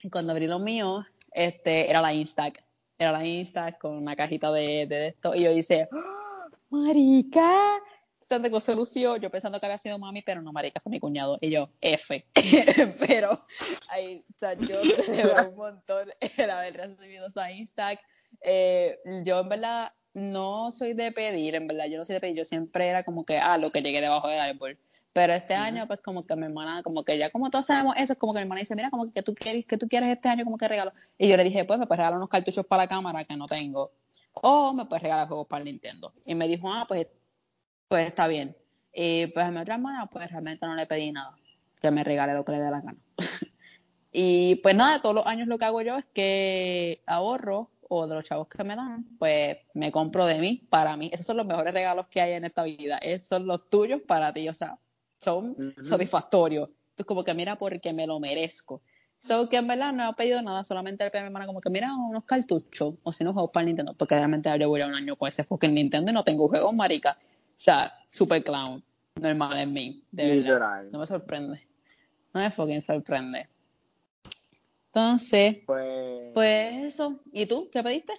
Y 0.01 0.09
cuando 0.09 0.31
abrí 0.31 0.47
lo 0.47 0.57
mío, 0.57 1.05
este, 1.33 1.87
era 1.87 2.01
la 2.01 2.13
Instac. 2.13 2.63
Era 3.03 3.11
la 3.11 3.25
Instac 3.25 3.79
con 3.79 3.97
una 3.97 4.15
cajita 4.15 4.49
de, 4.53 4.87
de 4.87 5.07
esto. 5.07 5.35
Y 5.35 5.43
yo 5.43 5.51
hice, 5.51 5.89
¡Ah! 5.91 6.47
marica, 6.69 7.81
Santa 8.21 8.47
Claus 8.47 8.63
se 8.63 8.75
lució. 8.75 9.17
Yo 9.17 9.29
pensando 9.29 9.59
que 9.59 9.65
había 9.65 9.77
sido 9.77 9.99
mami, 9.99 10.21
pero 10.21 10.41
no, 10.41 10.53
marica, 10.53 10.79
fue 10.79 10.89
mi 10.89 11.01
cuñado. 11.01 11.37
Y 11.41 11.49
yo, 11.49 11.69
F. 11.81 12.25
pero, 13.05 13.45
ahí, 13.89 14.23
o 14.33 14.39
sea, 14.39 14.53
yo 14.53 14.81
celebré 15.05 15.49
un 15.49 15.55
montón 15.55 16.13
el 16.37 16.49
haber 16.49 16.77
recibido 16.77 17.27
esa 17.27 17.51
Instac. 17.51 17.99
Eh, 18.41 18.97
yo, 19.25 19.41
en 19.41 19.49
verdad, 19.49 19.91
no 20.13 20.71
soy 20.71 20.93
de 20.93 21.11
pedir, 21.11 21.55
en 21.55 21.67
verdad, 21.67 21.87
yo 21.87 21.97
no 21.97 22.05
soy 22.05 22.13
de 22.13 22.21
pedir. 22.21 22.37
Yo 22.37 22.45
siempre 22.45 22.87
era 22.87 23.03
como 23.03 23.25
que, 23.25 23.37
ah, 23.37 23.57
lo 23.57 23.69
que 23.71 23.81
llegué 23.81 23.99
debajo 23.99 24.29
del 24.29 24.39
árbol. 24.39 24.79
Pero 25.13 25.33
este 25.33 25.53
año, 25.53 25.85
pues 25.87 26.01
como 26.01 26.25
que 26.25 26.35
mi 26.35 26.45
hermana, 26.45 26.81
como 26.81 27.03
que 27.03 27.17
ya 27.19 27.29
como 27.29 27.51
todos 27.51 27.67
sabemos 27.67 27.95
eso, 27.97 28.13
es 28.13 28.19
como 28.19 28.33
que 28.33 28.39
mi 28.39 28.43
hermana 28.43 28.61
dice, 28.61 28.75
mira, 28.75 28.89
como 28.89 29.13
que 29.13 29.21
tú 29.21 29.35
quieres, 29.35 29.65
que 29.65 29.77
tú 29.77 29.87
quieres 29.87 30.09
este 30.11 30.27
año, 30.27 30.43
como 30.43 30.57
que 30.57 30.67
regalo. 30.67 30.91
Y 31.19 31.29
yo 31.29 31.37
le 31.37 31.43
dije, 31.43 31.65
pues 31.65 31.79
me 31.79 31.85
puedes 31.85 31.99
regalar 31.99 32.17
unos 32.17 32.29
cartuchos 32.29 32.65
para 32.65 32.83
la 32.83 32.87
cámara 32.87 33.23
que 33.23 33.37
no 33.37 33.45
tengo. 33.45 33.91
o 34.33 34.73
me 34.73 34.85
puedes 34.85 35.03
regalar 35.03 35.27
juegos 35.27 35.47
para 35.47 35.59
el 35.61 35.65
Nintendo. 35.65 36.13
Y 36.25 36.33
me 36.35 36.47
dijo, 36.47 36.71
ah, 36.73 36.85
pues, 36.87 37.07
pues 37.87 38.07
está 38.07 38.27
bien. 38.27 38.55
Y 38.93 39.27
pues 39.27 39.45
a 39.45 39.51
mi 39.51 39.59
otra 39.59 39.75
hermana, 39.75 40.07
pues 40.07 40.29
realmente 40.31 40.65
no 40.65 40.75
le 40.75 40.85
pedí 40.87 41.11
nada, 41.11 41.35
que 41.79 41.91
me 41.91 42.03
regale 42.03 42.33
lo 42.33 42.43
que 42.45 42.53
le 42.53 42.59
dé 42.59 42.71
la 42.71 42.81
gana. 42.81 42.97
y 44.11 44.55
pues 44.57 44.75
nada, 44.75 45.01
todos 45.01 45.15
los 45.15 45.25
años 45.27 45.47
lo 45.47 45.57
que 45.59 45.65
hago 45.65 45.81
yo 45.81 45.97
es 45.97 46.05
que 46.13 47.03
ahorro 47.05 47.69
o 47.89 48.07
de 48.07 48.15
los 48.15 48.23
chavos 48.23 48.47
que 48.47 48.63
me 48.63 48.75
dan, 48.75 49.05
pues 49.19 49.57
me 49.75 49.91
compro 49.91 50.25
de 50.25 50.39
mí, 50.39 50.65
para 50.69 50.97
mí. 50.97 51.11
Esos 51.13 51.27
son 51.27 51.37
los 51.37 51.45
mejores 51.45 51.73
regalos 51.73 52.07
que 52.07 52.21
hay 52.21 52.33
en 52.33 52.45
esta 52.45 52.63
vida. 52.63 52.97
Esos 52.97 53.27
son 53.27 53.45
los 53.45 53.69
tuyos 53.69 54.01
para 54.01 54.33
ti, 54.33 54.49
o 54.49 54.53
sea, 54.53 54.79
son 55.23 55.75
satisfactorios. 55.81 56.69
Entonces, 56.69 57.05
como 57.05 57.23
que 57.23 57.33
mira, 57.33 57.57
porque 57.57 57.93
me 57.93 58.05
lo 58.05 58.19
merezco. 58.19 58.81
So 59.19 59.47
que 59.47 59.55
en 59.55 59.67
verdad 59.67 59.93
no 59.93 60.09
he 60.09 60.13
pedido 60.15 60.41
nada, 60.41 60.65
solamente 60.65 61.05
le 61.05 61.09
pedí 61.09 61.19
a 61.19 61.23
mi 61.23 61.27
hermana 61.27 61.45
como 61.45 61.61
que 61.61 61.69
mira 61.69 61.95
unos 61.95 62.25
cartuchos 62.25 62.95
o 63.03 63.13
si 63.13 63.23
no 63.23 63.31
juegos 63.31 63.51
para 63.51 63.61
el 63.61 63.67
Nintendo, 63.67 63.93
porque 63.93 64.15
realmente 64.15 64.49
yo 64.59 64.67
voy 64.67 64.81
a 64.81 64.87
un 64.87 64.95
año 64.95 65.15
con 65.15 65.29
ese 65.29 65.45
fucking 65.45 65.73
Nintendo 65.73 66.11
y 66.11 66.13
no 66.13 66.25
tengo 66.25 66.49
juegos, 66.49 66.73
marica. 66.73 67.17
O 67.21 67.55
sea, 67.55 67.93
super 68.09 68.43
clown, 68.43 68.83
normal 69.15 69.57
en 69.59 69.71
mí, 69.71 70.03
de 70.11 70.41
verdad. 70.41 70.83
No 70.91 70.99
me 70.99 71.07
sorprende. 71.07 71.65
No 72.33 72.41
me 72.41 72.51
fucking 72.51 72.81
sorprende. 72.81 73.47
Entonces, 74.87 75.57
pues, 75.65 76.31
pues 76.33 76.83
eso. 76.83 77.21
¿Y 77.31 77.45
tú? 77.45 77.69
¿Qué 77.71 77.81
pediste? 77.81 78.13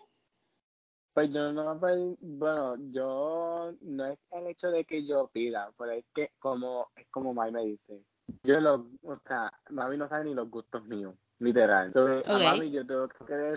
Pues 1.15 1.31
yo 1.33 1.53
no 1.53 1.81
pedí, 1.81 2.17
bueno, 2.21 2.75
yo 2.91 3.73
no 3.83 4.07
es 4.07 4.19
el 4.33 4.49
hecho 4.49 4.69
de 4.73 4.85
que 4.85 5.07
yo 5.07 5.29
pida, 5.29 5.71
pero 5.79 5.93
es 5.93 6.05
que 6.13 6.33
como, 6.41 6.89
es 6.97 7.07
como 7.09 7.33
Mai 7.33 7.53
me 7.53 7.65
dice, 7.65 8.05
yo 8.43 8.61
lo, 8.61 8.89
o 9.03 9.17
sea, 9.25 9.53
mami 9.71 9.97
no 9.97 10.09
sabe 10.09 10.25
ni 10.25 10.35
los 10.35 10.51
gustos 10.51 10.85
míos, 10.87 11.15
literal. 11.39 11.87
Entonces, 11.87 12.29
a 12.29 12.39
mami 12.39 12.73
yo 12.73 12.85
tengo 12.85 13.09
que 13.09 13.53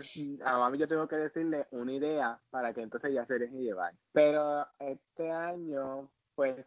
a 0.46 0.58
mami 0.60 0.78
yo 0.78 0.88
tengo 0.88 1.08
que 1.08 1.16
decirle 1.16 1.68
una 1.72 1.94
idea 1.94 2.40
para 2.52 2.74
que 2.76 2.82
entonces 2.82 3.12
ya 3.12 3.26
se 3.26 3.40
deje 3.40 3.56
llevar. 3.56 3.92
Pero 4.12 4.68
este 4.78 5.32
año, 5.32 6.12
pues, 6.36 6.64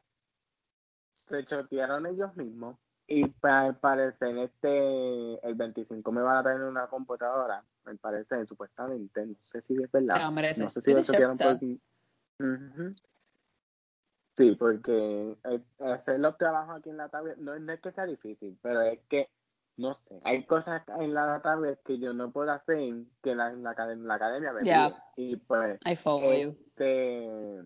se 1.15 1.45
chotearon 1.45 2.07
ellos 2.07 2.35
mismos 2.37 2.77
y 3.07 3.25
al 3.43 3.77
parecer, 3.77 4.39
este, 4.39 5.47
el 5.47 5.55
25 5.55 6.13
me 6.13 6.23
van 6.23 6.39
a 6.39 6.43
tener 6.45 6.63
una 6.63 6.87
computadora, 6.87 7.65
me 7.85 7.97
parece, 7.97 8.47
supuestamente, 8.47 9.27
no 9.27 9.37
sé 9.43 9.63
si 9.63 9.75
es 9.83 9.91
verdad. 9.91 10.31
No 10.59 10.71
sé 10.71 10.81
si 10.81 10.93
lo 10.93 11.03
quedaron 11.03 11.39
por... 11.39 11.59
Sí, 14.37 14.57
porque 14.59 15.37
eh, 15.45 15.61
hacer 15.81 16.21
los 16.21 16.39
trabajos 16.39 16.79
aquí 16.79 16.89
en 16.89 16.97
la 16.97 17.09
tablet 17.09 17.37
no, 17.37 17.55
es 17.55 17.81
que 17.81 17.93
sea 17.93 18.07
difícil, 18.07 18.59
pero 18.63 18.81
es 18.81 19.01
que, 19.09 19.29
no 19.77 19.93
sé, 19.93 20.21
hay 20.25 20.47
cosas 20.47 20.83
en 20.99 21.13
la 21.13 21.43
tablet 21.43 21.83
que 21.83 21.99
yo 21.99 22.15
no 22.15 22.31
puedo 22.31 22.51
hacer 22.51 22.79
que 23.23 23.35
la, 23.35 23.53
la, 23.53 23.75
la 23.75 24.15
academia 24.15 24.53
me 24.53 24.61
yeah. 24.63 25.05
Y 25.17 25.37
pues, 25.37 25.79
I 25.85 25.97
follow 25.97 26.31
este, 26.33 27.63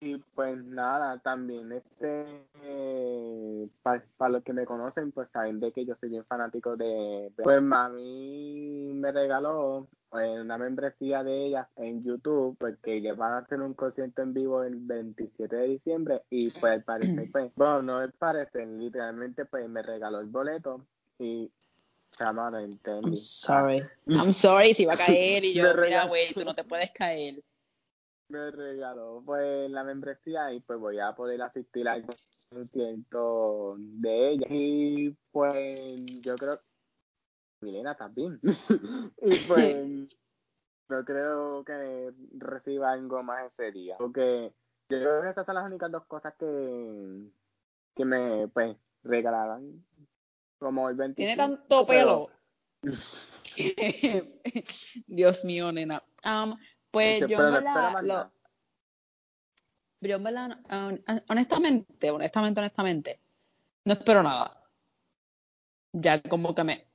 y 0.00 0.16
pues 0.34 0.56
nada, 0.64 1.18
también 1.18 1.72
este, 1.72 2.24
eh, 2.62 3.68
para 3.82 4.30
los 4.30 4.42
que 4.42 4.52
me 4.52 4.64
conocen, 4.64 5.12
pues 5.12 5.30
saben 5.30 5.60
de 5.60 5.72
que 5.72 5.84
yo 5.84 5.94
soy 5.94 6.08
bien 6.08 6.24
fanático 6.24 6.76
de... 6.76 7.32
Pues 7.36 7.62
mami 7.62 8.92
me 8.94 9.12
regaló 9.12 9.88
pues, 10.10 10.40
una 10.40 10.58
membresía 10.58 11.22
de 11.22 11.46
ellas 11.46 11.68
en 11.76 12.02
YouTube, 12.02 12.56
porque 12.58 13.00
ya 13.00 13.14
van 13.14 13.34
a 13.34 13.38
hacer 13.38 13.60
un 13.60 13.74
concierto 13.74 14.22
en 14.22 14.34
vivo 14.34 14.64
el 14.64 14.76
27 14.76 15.54
de 15.54 15.68
diciembre 15.68 16.22
y 16.30 16.50
pues 16.50 16.72
al 16.72 16.82
parecer, 16.82 17.28
pues, 17.32 17.52
bueno, 17.54 17.82
no 17.82 18.02
es 18.02 18.12
parecer, 18.18 18.66
literalmente 18.66 19.44
pues 19.44 19.68
me 19.68 19.82
regaló 19.82 20.20
el 20.20 20.26
boleto 20.26 20.84
y 21.18 21.50
chama, 22.10 22.50
no 22.50 22.60
I'm 22.60 23.14
sorry. 23.14 23.84
I'm 24.06 24.32
sorry 24.32 24.74
si 24.74 24.86
va 24.86 24.94
a 24.94 24.96
caer 24.96 25.44
y 25.44 25.54
yo, 25.54 25.74
mira, 25.74 26.06
güey, 26.06 26.32
tú 26.32 26.44
no 26.44 26.54
te 26.54 26.64
puedes 26.64 26.90
caer 26.90 27.42
me 28.28 28.50
regaló 28.50 29.22
pues 29.24 29.70
la 29.70 29.84
membresía 29.84 30.52
y 30.52 30.60
pues 30.60 30.78
voy 30.78 30.98
a 30.98 31.14
poder 31.14 31.40
asistir 31.42 31.88
al 31.88 32.04
concierto 32.50 33.76
de 33.78 34.28
ella. 34.30 34.46
Y 34.50 35.16
pues 35.30 36.22
yo 36.22 36.36
creo 36.36 36.60
Milena 37.60 37.96
también. 37.96 38.40
Y 39.22 39.38
pues 39.46 40.08
no 40.88 41.04
creo 41.04 41.64
que 41.64 42.12
reciba 42.38 42.92
algo 42.92 43.22
más 43.22 43.46
ese 43.46 43.72
día 43.72 43.96
porque 43.98 44.52
yo 44.88 44.98
creo 44.98 45.22
que 45.22 45.28
esas 45.28 45.44
son 45.44 45.56
las 45.56 45.66
únicas 45.66 45.90
dos 45.90 46.06
cosas 46.06 46.34
que 46.38 47.30
que 47.94 48.04
me 48.04 48.48
pues 48.48 48.76
regalaban 49.02 49.84
como 50.58 50.88
el 50.88 50.96
25 50.96 51.16
tiene 51.16 51.36
tanto 51.36 51.86
pelo. 51.86 52.30
Dios 55.06 55.44
mío 55.44 55.72
nena. 55.72 56.02
Um, 56.24 56.56
pues 56.90 57.20
yo 57.26 57.38
en 57.38 57.52
verdad, 57.52 58.02
lo, 58.02 58.32
yo 60.00 60.16
en 60.16 60.24
verdad, 60.24 60.58
honestamente, 61.28 62.10
honestamente, 62.10 62.60
honestamente, 62.60 63.20
no 63.84 63.92
espero 63.94 64.22
nada. 64.22 64.64
Ya 65.92 66.20
como 66.22 66.54
que 66.54 66.64
me... 66.64 66.86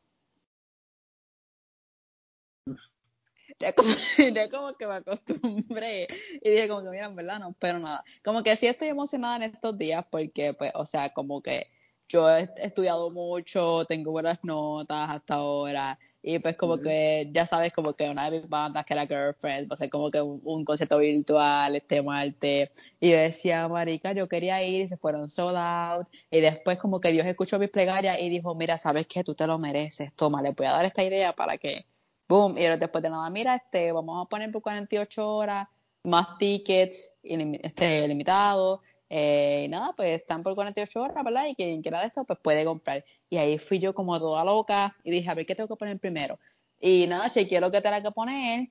Ya 3.60 3.74
como, 3.74 3.90
ya 4.34 4.50
como 4.50 4.74
que 4.74 4.88
me 4.88 4.94
acostumbré 4.96 6.08
y 6.42 6.50
dije 6.50 6.68
como 6.68 6.82
que 6.84 6.90
mira, 6.90 7.06
en 7.06 7.16
verdad 7.16 7.40
no 7.40 7.50
espero 7.50 7.80
nada. 7.80 8.04
Como 8.24 8.42
que 8.42 8.56
sí 8.56 8.68
estoy 8.68 8.88
emocionada 8.88 9.38
en 9.38 9.44
estos 9.44 9.78
días 9.78 10.06
porque, 10.10 10.54
pues, 10.54 10.72
o 10.76 10.86
sea, 10.86 11.14
como 11.14 11.42
que 11.42 11.70
yo 12.08 12.30
he 12.30 12.50
estudiado 12.58 13.10
mucho, 13.12 13.86
tengo 13.86 14.12
buenas 14.12 14.40
notas 14.44 15.10
hasta 15.10 15.36
ahora 15.36 16.00
y 16.25 16.39
pues 16.39 16.56
como 16.56 16.80
que, 16.80 17.30
ya 17.34 17.46
sabes, 17.46 17.74
como 17.74 17.94
que 17.94 18.10
una 18.10 18.30
de 18.30 18.39
mis 18.39 18.50
bandas 18.50 18.86
que 18.86 18.94
era 18.94 19.06
Girlfriend, 19.06 19.70
va 19.70 19.74
a 19.74 19.77
ser 19.77 19.89
como 19.89 20.10
que 20.10 20.22
un, 20.22 20.63
concierto 20.63 20.98
virtual 21.00 21.75
este 21.75 22.01
martes. 22.01 22.70
Y 23.01 23.12
yo 23.12 23.18
decía, 23.18 23.68
marica, 23.68 24.13
yo 24.13 24.30
quería 24.30 24.63
ir 24.63 24.84
y 24.84 24.88
se 24.88 24.96
fueron 24.96 25.30
sold 25.30 25.58
out. 25.58 26.08
Y 26.32 26.39
después 26.39 26.80
como 26.80 27.01
que 27.01 27.12
Dios 27.12 27.27
escuchó 27.27 27.60
mis 27.60 27.70
plegarias 27.70 28.18
y 28.22 28.30
dijo, 28.30 28.56
mira, 28.56 28.77
¿sabes 28.77 29.06
qué? 29.06 29.25
Tú 29.25 29.36
te 29.36 29.46
lo 29.46 29.60
mereces. 29.60 30.13
Toma, 30.15 30.42
le 30.42 30.51
voy 30.51 30.65
a 30.65 30.72
dar 30.72 30.86
esta 30.86 31.03
idea 31.03 31.34
para 31.34 31.58
que, 31.58 31.86
boom. 32.30 32.58
Y 32.58 32.63
después 32.63 33.03
de 33.03 33.10
nada, 33.10 33.30
mira, 33.30 33.56
este, 33.56 33.92
vamos 33.92 34.25
a 34.25 34.30
poner 34.30 34.50
por 34.50 34.62
48 34.62 35.30
horas 35.30 35.68
más 36.03 36.38
tickets 36.38 37.12
este, 37.24 38.08
limitados 38.08 38.80
eh, 39.10 39.63
y 39.65 39.67
nada, 39.67 39.93
pues 39.95 40.22
están 40.22 40.43
por 40.43 40.55
48 40.55 41.01
horas, 41.01 41.24
¿verdad? 41.24 41.45
Y 41.48 41.55
quien 41.55 41.81
quiera 41.81 42.01
de 42.01 42.07
esto, 42.07 42.24
pues 42.24 42.39
puede 42.39 42.65
comprar. 42.65 43.05
Y 43.29 43.38
ahí 43.38 43.60
fui 43.60 43.79
yo 43.79 43.93
como 43.93 44.17
toda 44.19 44.43
loca 44.43 44.95
y 45.03 45.12
dije, 45.12 45.29
a 45.29 45.36
ver, 45.36 45.45
¿qué 45.45 45.55
tengo 45.55 45.67
que 45.67 45.77
poner 45.77 46.00
primero? 46.00 46.39
Y 46.79 47.07
nada, 47.07 47.29
chequeé 47.29 47.62
lo 47.62 47.72
que 47.72 47.81
tenía 47.81 48.01
que 48.01 48.12
poner. 48.12 48.69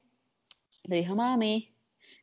Le 0.84 0.96
dije 0.96 1.12
a 1.12 1.14
mami, 1.14 1.72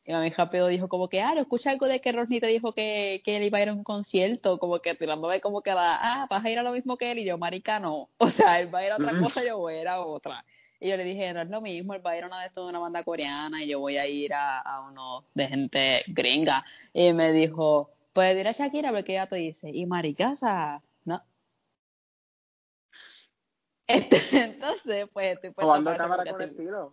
y 0.04 0.12
mami 0.12 0.30
rápido 0.30 0.66
dijo 0.66 0.88
como 0.88 1.08
que, 1.08 1.20
ah, 1.20 1.34
¿lo 1.34 1.40
escucha 1.40 1.70
algo 1.70 1.86
de 1.86 2.00
que 2.00 2.12
Rosny 2.12 2.40
te 2.40 2.46
dijo 2.46 2.72
que, 2.72 3.22
que 3.24 3.36
él 3.36 3.44
iba 3.44 3.58
a 3.58 3.62
ir 3.62 3.68
a 3.68 3.74
un 3.74 3.84
concierto? 3.84 4.58
Como 4.58 4.80
que 4.80 4.94
tirándome 4.94 5.40
como 5.40 5.62
que 5.62 5.72
la, 5.72 5.98
ah, 6.00 6.26
vas 6.28 6.44
a 6.44 6.50
ir 6.50 6.58
a 6.58 6.62
lo 6.62 6.72
mismo 6.72 6.96
que 6.96 7.10
él 7.12 7.18
y 7.18 7.24
yo, 7.24 7.38
marica, 7.38 7.80
no. 7.80 8.10
O 8.18 8.28
sea, 8.28 8.60
él 8.60 8.74
va 8.74 8.80
a 8.80 8.86
ir 8.86 8.92
a 8.92 8.96
otra 8.96 9.18
cosa 9.18 9.44
yo 9.44 9.58
voy 9.58 9.74
a 9.74 9.80
ir 9.82 9.88
a 9.88 10.00
otra. 10.00 10.44
Y 10.80 10.88
yo 10.88 10.96
le 10.96 11.04
dije, 11.04 11.32
no 11.34 11.42
es 11.42 11.48
lo 11.48 11.60
mismo, 11.60 11.94
él 11.94 12.04
va 12.04 12.12
a 12.12 12.18
ir 12.18 12.24
a 12.24 12.26
una 12.26 12.40
de 12.40 12.46
esto 12.46 12.64
de 12.64 12.70
una 12.70 12.78
banda 12.78 13.04
coreana 13.04 13.62
y 13.62 13.68
yo 13.68 13.80
voy 13.80 13.98
a 13.98 14.06
ir 14.06 14.32
a, 14.32 14.60
a 14.60 14.88
uno 14.88 15.24
de 15.34 15.48
gente 15.48 16.04
gringa. 16.08 16.64
Y 16.92 17.12
me 17.12 17.32
dijo, 17.32 17.90
Puedes 18.12 18.36
ir 18.36 18.48
a 18.48 18.52
Shakira 18.52 18.88
a 18.88 18.92
ver 18.92 19.04
qué 19.04 19.12
ella 19.12 19.28
te 19.28 19.36
dice. 19.36 19.70
Y 19.72 19.86
maricasa, 19.86 20.82
no. 21.04 21.22
Este, 23.86 24.16
entonces, 24.44 25.08
pues 25.12 25.34
estoy 25.34 25.50
puesta 25.50 25.96
cámara 25.96 26.30
con 26.30 26.42
estilo. 26.42 26.92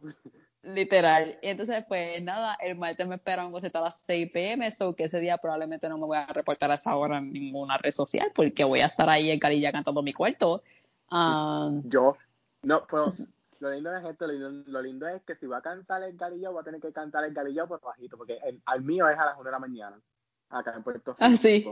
Literal. 0.63 1.39
Y 1.41 1.47
entonces, 1.47 1.85
pues 1.87 2.21
nada, 2.23 2.57
el 2.59 2.75
martes 2.75 3.07
me 3.07 3.15
espera 3.15 3.45
un 3.47 3.55
a 3.55 3.79
las 3.79 4.01
6 4.01 4.31
pm, 4.33 4.69
so 4.71 4.95
que 4.95 5.05
ese 5.05 5.19
día 5.19 5.37
probablemente 5.37 5.87
no 5.87 5.97
me 5.97 6.05
voy 6.05 6.17
a 6.17 6.27
reportar 6.27 6.71
a 6.71 6.75
esa 6.75 6.95
hora 6.95 7.19
en 7.19 7.31
ninguna 7.31 7.77
red 7.77 7.91
social, 7.91 8.31
porque 8.35 8.63
voy 8.63 8.81
a 8.81 8.87
estar 8.87 9.09
ahí 9.09 9.31
en 9.31 9.39
Calilla 9.39 9.71
cantando 9.71 10.01
mi 10.01 10.13
cuarto. 10.13 10.61
Um, 11.09 11.87
Yo, 11.87 12.17
no, 12.63 12.85
pues 12.85 13.27
lo 13.59 13.71
lindo 13.71 13.93
es 13.93 14.03
esto, 14.03 14.27
lo 14.27 14.81
lindo, 14.81 15.07
es 15.07 15.21
que 15.21 15.35
si 15.35 15.47
va 15.47 15.59
a 15.59 15.61
cantar 15.61 16.03
el 16.03 16.17
galillo, 16.17 16.51
voy 16.51 16.61
a 16.61 16.65
tener 16.65 16.81
que 16.81 16.91
cantar 16.91 17.23
el 17.23 17.33
galillo 17.33 17.67
por 17.67 17.79
bajito, 17.79 18.17
porque 18.17 18.37
el, 18.43 18.61
al 18.65 18.81
mío 18.81 19.07
es 19.07 19.17
a 19.17 19.25
las 19.25 19.35
1 19.35 19.45
de 19.45 19.51
la 19.51 19.59
mañana 19.59 20.01
acá 20.49 20.73
en 20.75 20.83
Puerto 20.83 21.13
Rico. 21.13 21.23
Ah, 21.23 21.35
sí. 21.35 21.65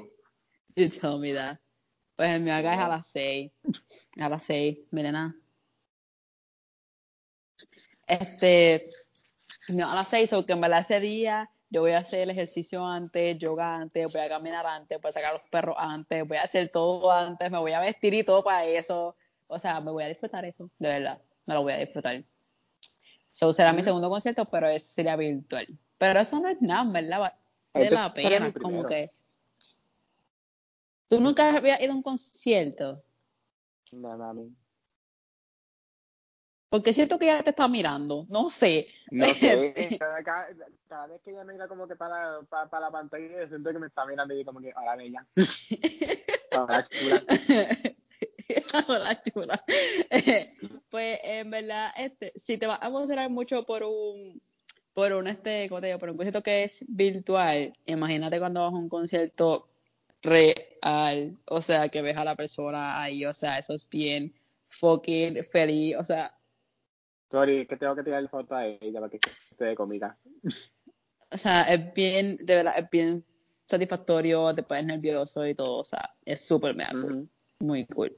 You 0.75 0.89
told 1.01 1.21
me 1.21 1.33
that. 1.33 1.59
Pues 2.15 2.29
el 2.29 2.41
mío 2.41 2.55
acá 2.55 2.73
es 2.73 2.79
a 2.79 2.87
las 2.87 3.07
6. 3.07 3.51
A 4.19 4.29
las 4.29 4.43
6, 4.43 4.77
Milena. 4.91 5.35
Este, 8.07 8.89
no, 9.67 9.89
a 9.89 9.95
las 9.95 10.07
6, 10.09 10.29
porque 10.31 10.53
en 10.53 10.61
verdad 10.61 10.79
ese 10.81 10.99
día 10.99 11.49
yo 11.69 11.81
voy 11.81 11.91
a 11.91 11.99
hacer 11.99 12.21
el 12.21 12.29
ejercicio 12.29 12.85
antes, 12.85 13.37
yoga 13.37 13.75
antes, 13.75 14.07
voy 14.11 14.21
a 14.21 14.29
caminar 14.29 14.65
antes, 14.65 15.01
voy 15.01 15.09
a 15.09 15.11
sacar 15.11 15.31
a 15.31 15.33
los 15.33 15.49
perros 15.49 15.75
antes, 15.77 16.25
voy 16.27 16.37
a 16.37 16.43
hacer 16.43 16.69
todo 16.69 17.11
antes, 17.11 17.51
me 17.51 17.57
voy 17.57 17.73
a 17.73 17.79
vestir 17.81 18.13
y 18.13 18.23
todo 18.23 18.43
para 18.43 18.63
eso. 18.65 19.15
O 19.47 19.59
sea, 19.59 19.81
me 19.81 19.91
voy 19.91 20.03
a 20.03 20.07
disfrutar 20.07 20.45
eso, 20.45 20.69
de 20.79 20.87
verdad, 20.87 21.21
me 21.45 21.53
lo 21.53 21.63
voy 21.63 21.73
a 21.73 21.77
disfrutar. 21.77 22.23
So 23.31 23.51
será 23.51 23.73
mi 23.73 23.83
segundo 23.83 24.09
concierto, 24.09 24.45
pero 24.45 24.67
ese 24.69 24.87
sería 24.87 25.15
virtual. 25.17 25.67
Pero 25.97 26.19
eso 26.21 26.39
no 26.39 26.47
es 26.47 26.61
nada, 26.61 26.89
¿verdad? 26.89 27.33
De 27.75 27.91
la 27.91 28.13
pena, 28.13 28.53
como 28.53 28.85
que. 28.85 29.11
¿Tú 31.07 31.21
nunca 31.21 31.55
habías 31.55 31.79
ido 31.81 31.91
a 31.91 31.95
un 31.95 32.01
concierto? 32.01 33.03
No, 33.91 34.17
mami. 34.17 34.55
Porque 36.69 36.93
siento 36.93 37.17
que 37.17 37.25
ella 37.25 37.43
te 37.43 37.51
está 37.51 37.67
mirando, 37.67 38.25
no 38.27 38.49
sé. 38.49 38.87
No 39.11 39.25
sé, 39.27 39.75
cada, 40.25 41.07
vez 41.07 41.21
que 41.23 41.31
ella 41.31 41.43
mira 41.43 41.67
como 41.67 41.87
que 41.87 41.95
para, 41.95 42.41
para, 42.49 42.69
para 42.69 42.87
la 42.87 42.91
pantalla, 42.91 43.47
siento 43.47 43.71
que 43.71 43.79
me 43.79 43.87
está 43.87 44.05
mirando 44.05 44.33
y 44.33 44.43
como 44.43 44.59
que, 44.59 44.73
ahora 44.75 44.95
bella. 44.95 45.25
ahora 46.51 46.87
chula. 46.89 47.23
Hola, 48.87 49.21
chula. 49.23 49.63
pues 50.89 51.19
en 51.23 51.49
verdad, 51.49 51.91
este, 51.97 52.33
si 52.35 52.57
te 52.57 52.67
vas 52.67 52.81
a 52.81 52.87
emocionar 52.87 53.29
mucho 53.29 53.65
por 53.65 53.83
un, 53.83 54.41
por 54.95 55.11
un 55.11 55.27
este, 55.27 55.67
¿cómo 55.67 55.81
te 55.81 55.87
digo? 55.87 55.99
Por 55.99 56.09
un 56.09 56.15
concierto 56.15 56.41
que 56.41 56.63
es 56.63 56.85
virtual, 56.87 57.77
imagínate 57.85 58.39
cuando 58.39 58.61
vas 58.61 58.73
a 58.73 58.77
un 58.77 58.87
concierto 58.87 59.67
real, 60.23 61.37
o 61.49 61.61
sea, 61.61 61.89
que 61.89 62.01
ves 62.01 62.15
a 62.15 62.23
la 62.23 62.35
persona 62.35 63.01
ahí, 63.01 63.25
o 63.25 63.33
sea, 63.33 63.59
eso 63.59 63.73
es 63.73 63.87
bien 63.89 64.33
fucking 64.69 65.43
feliz, 65.51 65.97
o 65.97 66.05
sea. 66.05 66.33
Sorry, 67.29 67.67
que 67.67 67.75
tengo 67.75 67.93
que 67.93 68.03
tirar 68.03 68.27
foto 68.29 68.55
a 68.55 68.65
ella 68.65 69.01
para 69.01 69.09
que 69.09 69.19
se 69.57 69.65
dé 69.65 69.75
comida. 69.75 70.17
O 71.29 71.37
sea, 71.37 71.63
es 71.63 71.93
bien, 71.93 72.37
de 72.37 72.55
verdad, 72.55 72.75
es 72.77 72.89
bien 72.89 73.25
satisfactorio, 73.67 74.55
te 74.55 74.63
pones 74.63 74.85
nervioso 74.85 75.45
y 75.45 75.53
todo, 75.53 75.79
o 75.79 75.83
sea, 75.83 76.15
es 76.23 76.39
súper 76.39 76.73
mega 76.73 76.91
cool, 76.91 77.03
uh 77.03 77.17
-huh. 77.17 77.27
muy 77.59 77.85
cool. 77.87 78.15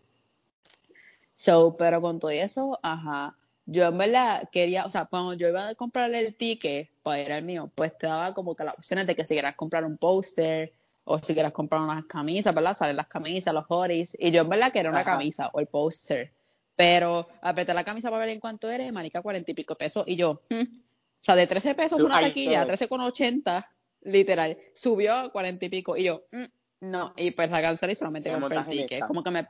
So, 1.34 1.76
pero 1.76 2.02
con 2.02 2.20
todo 2.20 2.30
eso, 2.30 2.80
ajá, 2.84 3.36
yo 3.70 3.86
en 3.86 3.98
verdad 3.98 4.50
quería, 4.50 4.86
o 4.86 4.90
sea, 4.90 5.06
cuando 5.06 5.34
yo 5.34 5.50
iba 5.50 5.68
a 5.68 5.76
comprarle 5.76 6.22
el 6.22 6.36
ticket 6.36 6.90
para 7.04 7.22
ir 7.22 7.32
al 7.34 7.44
mío, 7.44 7.70
pues 7.76 7.96
te 7.98 8.08
daba 8.08 8.34
como 8.34 8.56
que 8.56 8.64
las 8.64 8.76
opciones 8.76 9.06
de 9.06 9.16
que 9.16 9.26
si 9.26 9.36
quieras 9.36 9.56
comprar 9.56 9.84
un 9.84 9.98
póster 9.98 10.74
o 11.04 11.20
si 11.20 11.34
quieras 11.34 11.52
comprar 11.52 11.82
unas 11.82 12.06
camisas, 12.06 12.56
¿verdad? 12.56 12.78
Salen 12.78 12.96
las 12.96 13.08
camisas, 13.08 13.54
los 13.54 13.66
hoodies, 13.68 14.16
y 14.18 14.32
yo 14.32 14.42
en 14.42 14.50
verdad 14.50 14.72
quería 14.72 14.90
una 14.90 15.02
ajá. 15.02 15.12
camisa 15.12 15.50
o 15.54 15.60
el 15.60 15.68
póster, 15.68 16.32
pero 16.78 17.28
apreté 17.42 17.74
la 17.74 17.84
camisa 17.84 18.10
para 18.10 18.22
ver 18.26 18.34
en 18.34 18.40
cuánto 18.40 18.70
eres, 18.70 18.92
manica, 18.94 19.22
cuarenta 19.22 19.52
y 19.52 19.54
pico 19.54 19.76
pesos, 19.76 20.06
y 20.08 20.16
yo, 20.16 20.42
hmm. 20.50 20.62
o 20.62 21.20
sea, 21.20 21.36
de 21.36 21.46
13 21.46 21.76
pesos 21.76 22.00
una 22.00 22.22
taquilla, 22.22 22.66
13,80, 22.66 23.68
literal, 24.02 24.58
subió 24.74 25.14
a 25.14 25.32
cuarenta 25.32 25.66
y 25.66 25.70
pico, 25.70 25.98
y 25.98 26.06
yo, 26.06 26.24
mm, 26.32 26.90
no, 26.90 27.14
y 27.18 27.32
pues 27.32 27.52
la 27.52 27.62
cancelé 27.62 27.94
y 27.94 27.96
solamente 27.96 28.32
compré 28.32 28.60
el 28.60 28.66
ticket, 28.66 29.06
como 29.06 29.24
que 29.24 29.32
me 29.32 29.48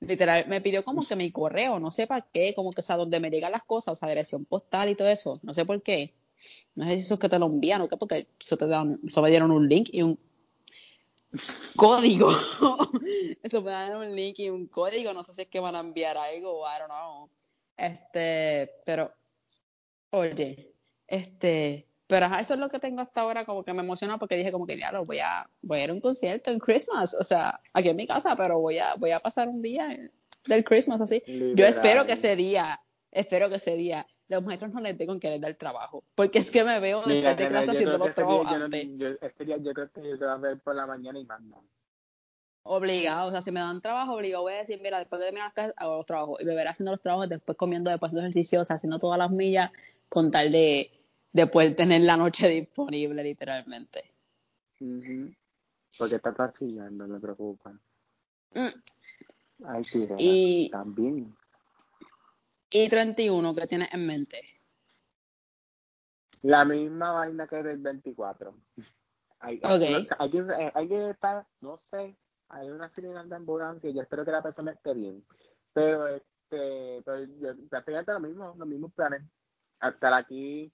literal, 0.00 0.46
me 0.48 0.60
pidió 0.60 0.84
como 0.84 1.06
que 1.06 1.16
mi 1.16 1.30
correo, 1.30 1.80
no 1.80 1.90
sé 1.90 2.06
para 2.06 2.26
qué, 2.32 2.54
como 2.54 2.72
que, 2.72 2.80
o 2.80 2.84
sea, 2.84 2.96
donde 2.96 3.20
me 3.20 3.30
llegan 3.30 3.52
las 3.52 3.64
cosas, 3.64 3.92
o 3.92 3.96
sea, 3.96 4.08
dirección 4.08 4.44
postal 4.44 4.88
y 4.88 4.94
todo 4.94 5.08
eso, 5.08 5.40
no 5.42 5.54
sé 5.54 5.64
por 5.64 5.82
qué. 5.82 6.14
No 6.74 6.84
sé 6.84 6.94
si 6.94 7.00
eso 7.00 7.14
es 7.14 7.20
que 7.20 7.28
te 7.28 7.38
lo 7.38 7.46
envían 7.46 7.80
o 7.80 7.88
qué, 7.88 7.96
porque 7.96 8.28
eso, 8.38 8.56
te 8.56 8.66
dan, 8.66 9.00
eso 9.04 9.22
me 9.22 9.30
dieron 9.30 9.50
un 9.50 9.68
link 9.68 9.88
y 9.92 10.02
un 10.02 10.18
código. 11.76 12.30
eso 13.42 13.60
me 13.62 13.70
dieron 13.70 14.08
un 14.08 14.14
link 14.14 14.38
y 14.38 14.50
un 14.50 14.66
código, 14.68 15.12
no 15.12 15.24
sé 15.24 15.34
si 15.34 15.42
es 15.42 15.48
que 15.48 15.60
van 15.60 15.74
a 15.74 15.80
enviar 15.80 16.16
algo, 16.16 16.64
I 16.64 16.78
don't 16.78 16.90
know. 16.90 17.30
Este, 17.76 18.72
pero, 18.84 19.12
oye, 20.10 20.74
este, 21.06 21.87
pero 22.08 22.26
ajá, 22.26 22.40
eso 22.40 22.54
es 22.54 22.60
lo 22.60 22.70
que 22.70 22.80
tengo 22.80 23.02
hasta 23.02 23.20
ahora, 23.20 23.44
como 23.44 23.62
que 23.62 23.74
me 23.74 23.82
emociona 23.82 24.18
porque 24.18 24.36
dije 24.36 24.50
como 24.50 24.66
que 24.66 24.78
ya 24.78 24.90
lo 24.90 25.04
voy 25.04 25.18
a, 25.18 25.48
voy 25.60 25.78
a 25.78 25.84
ir 25.84 25.90
a 25.90 25.92
un 25.92 26.00
concierto 26.00 26.50
en 26.50 26.58
Christmas, 26.58 27.14
o 27.14 27.22
sea, 27.22 27.60
aquí 27.74 27.90
en 27.90 27.96
mi 27.96 28.06
casa, 28.06 28.34
pero 28.34 28.58
voy 28.58 28.78
a, 28.78 28.94
voy 28.94 29.10
a 29.10 29.20
pasar 29.20 29.46
un 29.46 29.60
día 29.60 29.88
del 30.46 30.64
Christmas 30.64 31.02
así. 31.02 31.22
Yo 31.54 31.66
espero 31.66 32.06
que 32.06 32.12
ese 32.12 32.34
día, 32.34 32.80
espero 33.12 33.50
que 33.50 33.56
ese 33.56 33.76
día 33.76 34.06
los 34.28 34.42
maestros 34.42 34.72
no 34.72 34.80
les 34.80 34.96
digan 34.96 35.20
que 35.20 35.28
les 35.28 35.40
da 35.40 35.48
el 35.48 35.58
trabajo, 35.58 36.02
porque 36.14 36.38
es 36.38 36.50
que 36.50 36.64
me 36.64 36.80
veo 36.80 36.98
después 36.98 37.16
Mira, 37.16 37.34
de 37.34 37.46
clase 37.46 37.70
haciendo 37.72 37.98
los 37.98 38.14
trabajos 38.14 38.48
yo 38.50 38.64
antes. 38.64 38.88
No, 38.88 38.96
yo, 38.96 39.08
ese 39.20 39.44
día 39.44 39.56
yo 39.58 39.74
creo 39.74 39.90
que 39.92 40.08
yo 40.08 40.18
te 40.18 40.24
voy 40.24 40.34
a 40.34 40.36
ver 40.36 40.58
por 40.60 40.74
la 40.74 40.86
mañana 40.86 41.18
y 41.18 41.24
más 41.26 41.42
no. 41.42 41.62
Obligado, 42.62 43.28
o 43.28 43.30
sea, 43.30 43.42
si 43.42 43.50
me 43.50 43.60
dan 43.60 43.82
trabajo, 43.82 44.14
obligado 44.14 44.44
voy 44.44 44.54
a 44.54 44.58
decir, 44.58 44.80
mira, 44.82 44.98
después 44.98 45.20
de 45.20 45.26
terminar 45.26 45.48
las 45.48 45.54
clases, 45.54 45.74
hago 45.76 45.98
los 45.98 46.06
trabajos, 46.06 46.40
y 46.40 46.46
me 46.46 46.54
veré 46.54 46.70
haciendo 46.70 46.92
los 46.92 47.02
trabajos, 47.02 47.28
después 47.28 47.56
comiendo, 47.58 47.90
después 47.90 48.08
haciendo 48.08 48.22
ejercicio, 48.22 48.62
o 48.62 48.64
sea, 48.64 48.76
haciendo 48.76 48.98
todas 48.98 49.18
las 49.18 49.30
millas, 49.30 49.72
con 50.08 50.30
tal 50.30 50.52
de 50.52 50.97
de 51.32 51.46
poder 51.46 51.76
tener 51.76 52.02
la 52.02 52.16
noche 52.16 52.48
disponible 52.48 53.22
literalmente. 53.22 54.12
Uh 54.80 54.86
-huh. 54.86 55.36
Porque 55.98 56.16
está 56.16 56.32
trascillando, 56.32 57.06
me 57.06 57.18
preocupa. 57.18 57.72
Mm. 58.54 59.64
Ay, 59.64 59.84
sí, 59.84 60.06
y, 60.18 60.70
también. 60.70 61.36
¿Y 62.70 62.88
31 62.88 63.54
qué 63.54 63.66
tienes 63.66 63.92
en 63.92 64.06
mente? 64.06 64.40
La 66.42 66.64
misma 66.64 67.12
vaina 67.12 67.48
que 67.48 67.62
del 67.62 67.78
24. 67.78 68.54
Hay, 69.40 69.60
okay. 69.64 69.94
hay, 69.94 70.06
hay, 70.18 70.30
que, 70.30 70.72
hay 70.74 70.88
que 70.88 71.10
estar, 71.10 71.46
no 71.60 71.76
sé, 71.76 72.16
hay 72.48 72.70
una 72.70 72.88
señal 72.90 73.28
de 73.28 73.36
ambulancia 73.36 73.90
y 73.90 73.94
yo 73.94 74.02
espero 74.02 74.24
que 74.24 74.30
la 74.30 74.42
persona 74.42 74.72
esté 74.72 74.94
bien. 74.94 75.24
Pero, 75.72 76.08
este, 76.08 77.02
pero 77.04 77.24
yo, 77.24 77.68
prácticamente 77.68 78.12
lo 78.12 78.20
mismo, 78.20 78.54
los 78.56 78.68
mismos 78.68 78.92
planes. 78.92 79.22
Hasta 79.80 80.16
aquí 80.16 80.72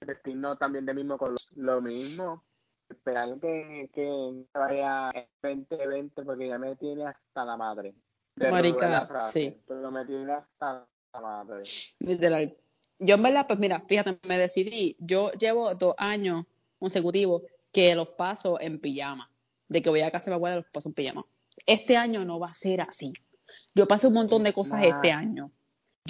destino 0.00 0.56
también 0.56 0.86
de 0.86 0.94
mismo 0.94 1.18
con 1.18 1.36
lo 1.56 1.80
mismo. 1.80 2.44
Esperar 2.88 3.38
que, 3.38 3.90
que 3.92 4.44
vaya 4.54 5.12
2020 5.42 6.22
porque 6.22 6.48
ya 6.48 6.58
me 6.58 6.74
tiene 6.76 7.04
hasta 7.04 7.44
la 7.44 7.56
madre. 7.56 7.94
Marica, 8.36 9.06
frase, 9.06 9.50
sí. 9.50 9.62
pero 9.66 9.90
me 9.90 10.06
tiene 10.06 10.32
hasta 10.32 10.86
la 11.12 11.20
madre. 11.20 11.62
Literal. 11.98 12.56
Yo 13.00 13.14
en 13.14 13.22
verdad 13.22 13.46
pues 13.46 13.58
mira 13.58 13.80
fíjate 13.80 14.18
me 14.26 14.38
decidí. 14.38 14.96
Yo 15.00 15.32
llevo 15.32 15.74
dos 15.74 15.94
años 15.98 16.46
consecutivos 16.78 17.42
que 17.72 17.94
los 17.94 18.08
paso 18.10 18.58
en 18.60 18.80
pijama. 18.80 19.30
De 19.68 19.82
que 19.82 19.90
voy 19.90 20.00
a 20.00 20.10
casa 20.10 20.26
de 20.26 20.30
mi 20.30 20.34
abuela 20.36 20.56
los 20.56 20.70
paso 20.70 20.88
en 20.88 20.94
pijama. 20.94 21.26
Este 21.66 21.96
año 21.96 22.24
no 22.24 22.38
va 22.38 22.50
a 22.50 22.54
ser 22.54 22.80
así. 22.80 23.12
Yo 23.74 23.86
pasé 23.86 24.06
un 24.06 24.14
montón 24.14 24.44
de 24.44 24.54
cosas 24.54 24.80
nah. 24.80 24.86
este 24.86 25.12
año 25.12 25.52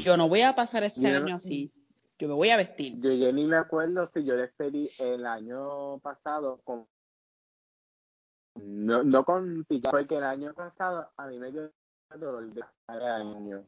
yo 0.03 0.17
no 0.17 0.29
voy 0.29 0.43
a 0.43 0.55
pasar 0.55 0.85
ese 0.85 1.03
yo, 1.03 1.17
año 1.17 1.37
así. 1.37 1.73
Yo 2.19 2.29
me 2.29 2.35
voy 2.35 2.51
a 2.51 2.57
vestir. 2.57 2.99
Yo, 3.01 3.13
yo, 3.13 3.33
ni 3.33 3.45
me 3.45 3.57
acuerdo 3.57 4.07
si 4.07 4.25
yo 4.25 4.37
despedí 4.37 4.89
el 5.01 5.27
año 5.27 5.99
pasado 5.99 6.61
con. 6.65 6.87
No, 8.57 9.05
no 9.05 9.25
con 9.25 9.65
porque 9.91 10.17
el 10.17 10.25
año 10.25 10.53
pasado 10.53 11.11
a 11.17 11.27
mí 11.29 11.39
me 11.39 11.53
dio 11.53 11.71
dolor 12.17 12.53
de 12.53 12.65
año. 12.89 13.65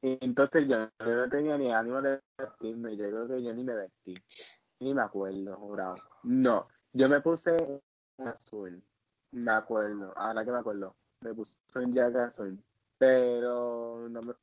Y 0.00 0.18
entonces 0.20 0.66
yo, 0.66 0.88
yo, 0.98 1.14
no 1.14 1.28
tenía 1.28 1.56
ni 1.56 1.72
ánimo 1.72 2.02
de 2.02 2.20
vestirme. 2.36 2.96
Yo 2.96 3.08
creo 3.08 3.28
que 3.28 3.42
yo 3.42 3.54
ni 3.54 3.62
me 3.62 3.74
vestí. 3.74 4.14
Ni 4.80 4.92
me 4.92 5.02
acuerdo, 5.02 5.56
jurado. 5.56 5.94
No, 6.24 6.66
yo 6.92 7.08
me 7.08 7.20
puse 7.20 7.52
un 8.16 8.26
azul. 8.26 8.82
Me 9.30 9.52
acuerdo, 9.52 10.12
ahora 10.16 10.44
que 10.44 10.50
me 10.50 10.58
acuerdo. 10.58 10.96
Me 11.20 11.32
puse 11.32 11.56
un 11.76 11.94
jacket 11.94 12.16
azul. 12.16 12.58
Pero 12.98 14.08
no 14.08 14.20
me 14.22 14.34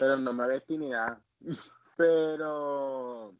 pero 0.00 0.16
no 0.16 0.32
me 0.32 0.48
vestí 0.48 0.78
nada. 0.78 1.20
Pero, 1.96 3.34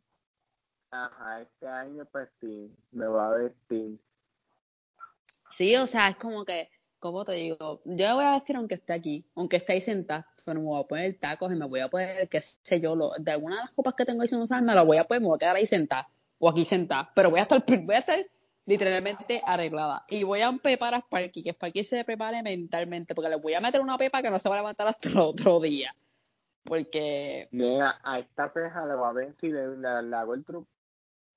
ajá, 0.90 1.40
este 1.40 1.66
año 1.66 2.04
pues 2.12 2.28
sí, 2.38 2.70
me 2.92 3.08
voy 3.08 3.20
a 3.20 3.28
vestir. 3.30 3.98
Sí, 5.48 5.74
o 5.76 5.86
sea, 5.86 6.10
es 6.10 6.16
como 6.16 6.44
que, 6.44 6.68
como 6.98 7.24
te 7.24 7.32
digo, 7.32 7.80
yo 7.86 8.08
me 8.08 8.14
voy 8.14 8.24
a 8.24 8.34
vestir 8.34 8.56
aunque 8.56 8.74
esté 8.74 8.92
aquí, 8.92 9.24
aunque 9.34 9.56
esté 9.56 9.72
ahí 9.72 9.80
sentada, 9.80 10.28
pero 10.44 10.60
me 10.60 10.66
voy 10.66 10.80
a 10.80 10.86
poner 10.86 11.18
tacos 11.18 11.50
y 11.50 11.56
me 11.56 11.64
voy 11.64 11.80
a 11.80 11.88
poner, 11.88 12.28
qué 12.28 12.42
sé 12.42 12.80
yo, 12.82 12.94
lo, 12.94 13.12
de 13.18 13.30
alguna 13.30 13.56
de 13.56 13.62
las 13.62 13.70
copas 13.70 13.94
que 13.94 14.04
tengo 14.04 14.20
ahí 14.20 14.28
sin 14.28 14.42
usar, 14.42 14.62
me 14.62 14.74
las 14.74 14.84
voy 14.84 14.98
a 14.98 15.04
poner, 15.04 15.22
me 15.22 15.28
voy 15.28 15.36
a 15.36 15.38
quedar 15.38 15.56
ahí 15.56 15.66
sentada, 15.66 16.10
o 16.38 16.50
aquí 16.50 16.66
sentada, 16.66 17.10
pero 17.14 17.30
voy 17.30 17.40
a 17.40 17.44
estar, 17.44 17.64
voy 17.66 17.94
a 17.94 18.00
estar 18.00 18.18
literalmente 18.66 19.40
arreglada. 19.44 20.04
Y 20.10 20.22
voy 20.22 20.42
a 20.42 20.48
empepar 20.48 20.92
a 20.92 20.98
Sparky, 20.98 21.42
que 21.42 21.50
Sparky 21.52 21.82
se 21.82 22.04
prepare 22.04 22.42
mentalmente, 22.42 23.14
porque 23.14 23.30
le 23.30 23.36
voy 23.36 23.54
a 23.54 23.60
meter 23.60 23.80
una 23.80 23.96
pepa 23.96 24.20
que 24.20 24.30
no 24.30 24.38
se 24.38 24.50
va 24.50 24.56
a 24.56 24.58
levantar 24.58 24.86
hasta 24.86 25.08
el 25.08 25.18
otro 25.18 25.60
día. 25.60 25.94
Porque. 26.64 27.48
Mira, 27.52 27.98
a 28.02 28.18
esta 28.18 28.52
peja 28.52 28.86
le 28.86 28.94
voy 28.94 29.08
a 29.08 29.12
ver 29.12 29.34
si 29.40 29.48
le, 29.48 29.76
le, 29.76 30.02
le 30.02 30.16
hago 30.16 30.34
el 30.34 30.44
truco 30.44 30.68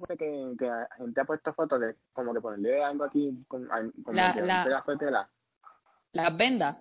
que, 0.08 0.56
que 0.58 0.66
la 0.66 0.90
gente 0.98 1.22
ha 1.22 1.26
puesto 1.26 1.54
fotos 1.54 1.80
de 1.80 1.96
como 2.12 2.34
que 2.34 2.42
ponerle 2.42 2.84
algo 2.84 3.06
aquí 3.06 3.44
con, 3.48 3.68
con 3.68 4.16
la, 4.16 4.36
la, 4.36 4.60
un 4.60 4.66
pedazo 4.66 4.92
de 4.92 4.98
tela. 4.98 5.30
Las 6.12 6.38
vendas. 6.38 6.78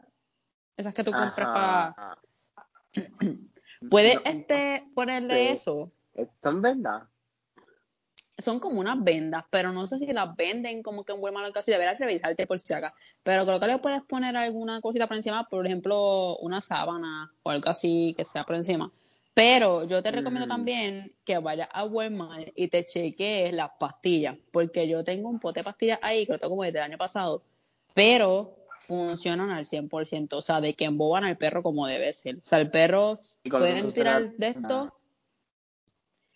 Esas 0.77 0.95
que 0.95 1.05
tú 1.05 1.13
compras 1.13 1.49
para. 1.49 2.19
¿Puedes 3.91 4.21
este, 4.25 4.87
ponerle 4.95 5.35
sí. 5.35 5.53
eso? 5.55 5.93
¿Son 6.41 6.63
vendas? 6.63 7.05
Son 8.39 8.59
como 8.61 8.81
unas 8.81 9.03
vendas, 9.03 9.45
pero 9.51 9.73
no 9.73 9.87
sé 9.87 9.99
si 9.99 10.07
las 10.07 10.35
venden 10.37 10.83
como 10.83 11.05
que 11.05 11.13
en 11.13 11.21
Walmart 11.21 11.51
o 11.51 11.53
casi 11.53 11.71
deberás 11.71 11.99
revisarte 11.99 12.47
por 12.47 12.59
si 12.59 12.73
acá. 12.73 12.95
Pero 13.23 13.45
creo 13.45 13.61
que 13.61 13.67
le 13.67 13.79
puedes 13.79 14.03
poner 14.03 14.37
alguna 14.37 14.81
cosita 14.81 15.07
por 15.07 15.17
encima, 15.17 15.45
por 15.49 15.67
ejemplo, 15.67 16.37
una 16.39 16.61
sábana 16.61 17.31
o 17.43 17.51
algo 17.51 17.69
así 17.69 18.15
que 18.17 18.25
sea 18.25 18.45
por 18.45 18.57
encima. 18.57 18.91
Pero 19.35 19.85
yo 19.85 20.03
te 20.03 20.11
recomiendo 20.11 20.47
Mm. 20.47 20.49
también 20.49 21.13
que 21.25 21.39
vayas 21.39 21.69
a 21.73 21.85
Walmart 21.85 22.49
y 22.55 22.69
te 22.69 22.85
chequees 22.85 23.53
las 23.53 23.71
pastillas, 23.79 24.37
porque 24.51 24.87
yo 24.89 25.05
tengo 25.05 25.29
un 25.29 25.39
pote 25.39 25.61
de 25.61 25.65
pastillas 25.65 25.99
ahí, 26.03 26.27
que 26.27 26.33
lo 26.33 26.39
tengo 26.39 26.51
como 26.51 26.65
desde 26.65 26.79
el 26.79 26.85
año 26.85 26.99
pasado, 26.99 27.43
pero 27.95 28.57
funcionan 28.81 29.51
al 29.51 29.65
100%, 29.65 30.39
o 30.39 30.43
sea, 30.43 30.61
de 30.61 30.75
que 30.75 30.85
emboban 30.85 31.25
al 31.25 31.39
perro 31.39 31.63
como 31.63 31.87
debe 31.87 32.13
ser. 32.13 32.37
O 32.37 32.41
sea, 32.43 32.59
el 32.59 32.71
perro 32.71 33.19
¿Y 33.43 33.49
con 33.49 33.61
pueden 33.61 33.93
tirar 33.93 34.33
de 34.37 34.49
esto, 34.49 34.93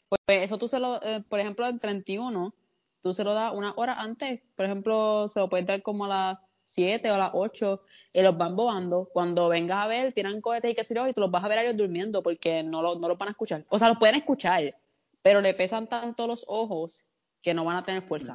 pues 0.09 0.21
eso 0.29 0.59
tú 0.59 0.69
se 0.69 0.79
lo, 0.79 1.03
eh, 1.03 1.25
por 1.29 1.41
ejemplo, 1.41 1.67
el 1.67 1.81
31, 1.81 2.55
tú 3.03 3.13
se 3.13 3.25
lo 3.25 3.35
das 3.35 3.53
una 3.55 3.73
hora 3.77 3.95
antes, 3.95 4.41
por 4.55 4.67
ejemplo, 4.67 5.29
se 5.29 5.41
lo 5.41 5.49
puedes 5.49 5.67
dar 5.67 5.83
como 5.83 6.05
a 6.05 6.09
las 6.09 6.39
7 6.67 7.11
o 7.11 7.15
a 7.15 7.19
las 7.19 7.31
8 7.35 7.83
y 8.13 8.23
los 8.23 8.37
van 8.37 8.57
bobando. 8.57 9.09
Cuando 9.13 9.49
vengas 9.49 9.79
a 9.79 9.87
ver, 9.87 10.13
tiran 10.13 10.41
cohetes 10.41 10.71
y 10.71 10.75
qué 10.75 10.85
sé 10.85 10.95
yo, 10.95 11.07
y 11.09 11.13
tú 11.13 11.21
los 11.21 11.31
vas 11.31 11.45
a 11.45 11.49
ver 11.49 11.59
a 11.59 11.63
ellos 11.63 11.77
durmiendo 11.77 12.23
porque 12.23 12.63
no, 12.63 12.83
lo, 12.83 12.97
no 12.97 13.09
los 13.09 13.19
van 13.19 13.29
a 13.29 13.33
escuchar. 13.33 13.65
O 13.69 13.79
sea, 13.79 13.89
los 13.89 13.99
pueden 13.99 14.17
escuchar, 14.17 14.75
pero 15.23 15.41
le 15.41 15.55
pesan 15.55 15.89
tanto 15.89 16.27
los 16.27 16.45
ojos 16.49 17.05
que 17.43 17.55
no 17.55 17.65
van 17.65 17.77
a 17.77 17.83
tener 17.83 18.03
fuerza 18.03 18.35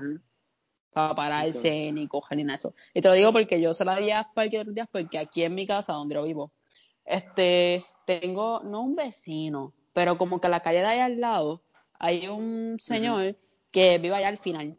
para 0.91 1.15
pararse 1.15 1.91
ni 1.91 2.07
coger 2.07 2.37
ni 2.37 2.43
nada 2.43 2.53
de 2.53 2.57
eso. 2.57 2.75
Y 2.93 3.01
te 3.01 3.07
lo 3.07 3.13
digo 3.13 3.31
porque 3.31 3.61
yo 3.61 3.73
se 3.73 3.85
la 3.85 3.97
di 3.97 4.11
a 4.11 4.29
otros 4.33 4.73
días 4.73 4.87
porque 4.91 5.17
aquí 5.17 5.43
en 5.43 5.55
mi 5.55 5.65
casa, 5.65 5.93
donde 5.93 6.15
yo 6.15 6.23
vivo, 6.23 6.51
este, 7.05 7.85
tengo, 8.05 8.61
no 8.63 8.81
un 8.81 8.95
vecino, 8.95 9.73
pero 9.93 10.17
como 10.17 10.41
que 10.41 10.49
la 10.49 10.61
calle 10.61 10.79
de 10.79 10.85
ahí 10.85 10.99
al 10.99 11.19
lado 11.19 11.63
hay 11.99 12.27
un 12.27 12.77
señor 12.79 13.35
que 13.71 13.97
vive 13.97 14.15
allá 14.15 14.27
al 14.27 14.37
final. 14.37 14.77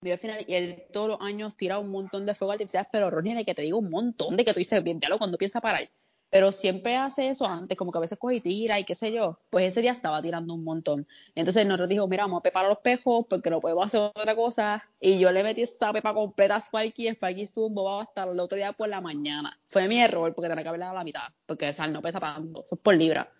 Vive 0.00 0.12
al 0.14 0.18
final 0.18 0.44
y 0.46 0.54
él 0.54 0.84
todos 0.92 1.08
los 1.08 1.20
años 1.20 1.56
tira 1.56 1.78
un 1.78 1.90
montón 1.90 2.24
de 2.24 2.34
fuego 2.34 2.52
artificiales, 2.52 2.88
pero 2.90 3.10
Ronnie, 3.10 3.34
de 3.34 3.44
que 3.44 3.54
te 3.54 3.62
digo 3.62 3.78
un 3.78 3.90
montón, 3.90 4.36
de 4.36 4.44
que 4.44 4.52
tú 4.52 4.58
dices, 4.58 4.82
bien, 4.82 5.00
lo 5.08 5.18
cuando 5.18 5.36
piensa 5.38 5.60
parar. 5.60 5.88
Pero 6.30 6.52
siempre 6.52 6.96
hace 6.96 7.28
eso 7.28 7.46
antes, 7.46 7.76
como 7.76 7.90
que 7.90 7.98
a 7.98 8.00
veces 8.02 8.18
coge 8.18 8.36
y 8.36 8.40
tira 8.40 8.78
y 8.78 8.84
qué 8.84 8.94
sé 8.94 9.12
yo. 9.12 9.38
Pues 9.48 9.66
ese 9.66 9.80
día 9.80 9.92
estaba 9.92 10.20
tirando 10.20 10.52
un 10.54 10.62
montón. 10.62 11.06
Entonces 11.34 11.64
nosotros 11.66 11.88
dijo, 11.88 12.06
mira, 12.06 12.24
vamos 12.24 12.40
a 12.40 12.42
preparar 12.42 12.68
los 12.68 12.78
pejos 12.80 13.24
porque 13.28 13.48
no 13.48 13.60
podemos 13.60 13.86
hacer 13.86 14.00
otra 14.00 14.34
cosa. 14.36 14.86
Y 15.00 15.18
yo 15.18 15.32
le 15.32 15.42
metí 15.42 15.62
esa 15.62 15.92
pepa 15.92 16.12
completa 16.12 16.56
a 16.56 16.60
Sparky 16.60 17.08
y 17.08 17.08
Sparky 17.08 17.42
estuvo 17.42 17.68
embobado 17.68 18.00
hasta 18.00 18.24
el 18.24 18.38
otro 18.40 18.56
día 18.56 18.72
por 18.72 18.88
la 18.88 19.00
mañana. 19.00 19.58
Fue 19.66 19.88
mi 19.88 20.00
error 20.00 20.34
porque 20.34 20.50
tenía 20.50 20.62
que 20.62 20.68
haberle 20.68 20.84
dado 20.84 20.98
la 20.98 21.04
mitad, 21.04 21.28
porque 21.46 21.68
esa 21.68 21.86
no 21.86 22.02
pesa 22.02 22.20
tanto, 22.20 22.62
eso 22.62 22.74
es 22.74 22.80
por 22.80 22.94
libra. 22.94 23.32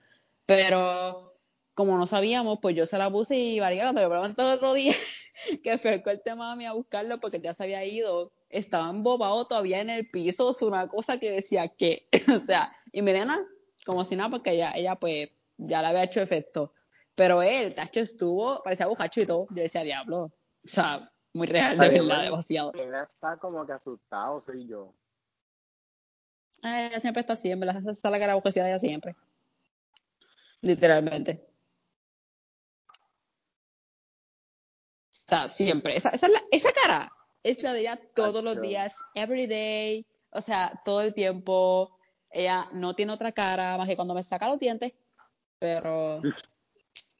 Pero 0.48 1.36
como 1.74 1.98
no 1.98 2.06
sabíamos, 2.06 2.58
pues 2.62 2.74
yo 2.74 2.86
se 2.86 2.96
la 2.96 3.10
puse 3.10 3.36
y 3.36 3.60
varía 3.60 3.82
cuando 3.82 4.00
lo 4.00 4.08
pregunté 4.08 4.40
el 4.40 4.48
otro 4.48 4.72
día 4.72 4.94
que 5.62 5.70
acercó 5.70 6.08
el 6.08 6.22
tema 6.22 6.50
a 6.50 6.56
mí 6.56 6.64
a 6.64 6.72
buscarlo 6.72 7.20
porque 7.20 7.38
ya 7.38 7.52
se 7.52 7.64
había 7.64 7.84
ido, 7.84 8.32
estaba 8.48 8.88
embobado 8.88 9.46
todavía 9.46 9.82
en 9.82 9.90
el 9.90 10.08
piso, 10.08 10.52
es 10.52 10.62
una 10.62 10.88
cosa 10.88 11.20
que 11.20 11.30
decía 11.30 11.68
que, 11.68 12.08
o 12.34 12.38
sea, 12.38 12.74
y 12.92 13.02
Milena, 13.02 13.46
como 13.84 14.04
si 14.04 14.16
nada, 14.16 14.30
porque 14.30 14.52
ella, 14.52 14.72
ella 14.74 14.96
pues 14.96 15.28
ya 15.58 15.82
le 15.82 15.88
había 15.88 16.04
hecho 16.04 16.22
efecto. 16.22 16.72
Pero 17.14 17.42
él, 17.42 17.74
Tacho, 17.74 18.00
estuvo, 18.00 18.62
parecía 18.62 18.86
bujacho 18.86 19.20
y 19.20 19.26
todo. 19.26 19.48
Yo 19.50 19.62
decía, 19.62 19.82
diablo. 19.82 20.24
O 20.24 20.32
sea, 20.64 21.12
muy 21.34 21.46
real, 21.46 21.76
de 21.76 21.88
verdad, 21.90 22.22
demasiado. 22.22 22.72
Él 22.72 22.94
está 22.94 23.36
como 23.36 23.66
que 23.66 23.72
asustado, 23.72 24.40
soy 24.40 24.66
yo. 24.66 24.94
Ay, 26.62 26.86
ella 26.86 27.00
siempre 27.00 27.20
está 27.20 27.34
así, 27.34 27.50
en 27.50 27.60
verdad, 27.60 27.82
esa 27.82 27.90
es 27.90 28.02
la 28.02 28.18
cara 28.18 28.34
de 28.34 28.50
ella 28.54 28.78
siempre. 28.78 29.14
Literalmente. 30.62 31.46
O 35.10 35.20
sea, 35.28 35.48
siempre. 35.48 35.96
Esa, 35.96 36.10
esa, 36.10 36.28
esa 36.50 36.72
cara 36.72 37.12
es 37.42 37.62
la 37.62 37.72
de 37.72 37.80
ella 37.80 38.00
todos 38.14 38.42
los 38.42 38.60
días, 38.60 38.96
every 39.14 39.46
day. 39.46 40.06
O 40.30 40.40
sea, 40.40 40.80
todo 40.84 41.02
el 41.02 41.14
tiempo. 41.14 41.98
Ella 42.30 42.68
no 42.72 42.94
tiene 42.94 43.12
otra 43.12 43.32
cara 43.32 43.78
más 43.78 43.88
que 43.88 43.96
cuando 43.96 44.14
me 44.14 44.22
saca 44.22 44.48
los 44.48 44.58
dientes. 44.58 44.92
Pero 45.58 46.22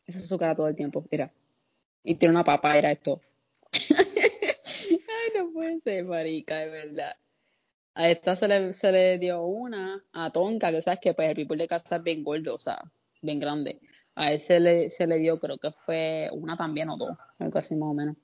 esa 0.06 0.18
es 0.18 0.28
su 0.28 0.38
cara 0.38 0.54
todo 0.54 0.68
el 0.68 0.76
tiempo, 0.76 1.04
mira. 1.10 1.32
Y 2.02 2.14
tiene 2.14 2.34
una 2.34 2.44
papa, 2.44 2.76
era 2.76 2.90
esto. 2.90 3.20
Ay, 3.90 5.30
no 5.36 5.52
puede 5.52 5.80
ser, 5.80 6.04
marica, 6.04 6.58
de 6.58 6.70
verdad. 6.70 7.16
A 7.94 8.08
esta 8.08 8.36
se 8.36 8.48
le, 8.48 8.72
se 8.72 8.92
le 8.92 9.18
dio 9.18 9.42
una, 9.42 10.02
a 10.12 10.30
Tonka, 10.30 10.70
que 10.70 10.82
sabes 10.82 11.00
que 11.00 11.14
pues 11.14 11.28
el 11.28 11.34
people 11.34 11.56
de 11.56 11.66
casa 11.66 11.96
es 11.96 12.02
bien 12.02 12.22
gordo, 12.22 12.54
o 12.54 12.58
sea, 12.58 12.78
bien 13.22 13.40
grande 13.40 13.80
a 14.18 14.32
él 14.32 14.40
se 14.40 14.58
le, 14.58 14.90
se 14.90 15.06
le 15.06 15.18
dio, 15.18 15.38
creo 15.38 15.58
que 15.58 15.70
fue 15.70 16.28
una 16.32 16.56
también 16.56 16.90
o 16.90 16.96
dos, 16.96 17.16
algo 17.38 17.58
así 17.58 17.76
más 17.76 17.90
o 17.90 17.94
menos. 17.94 18.16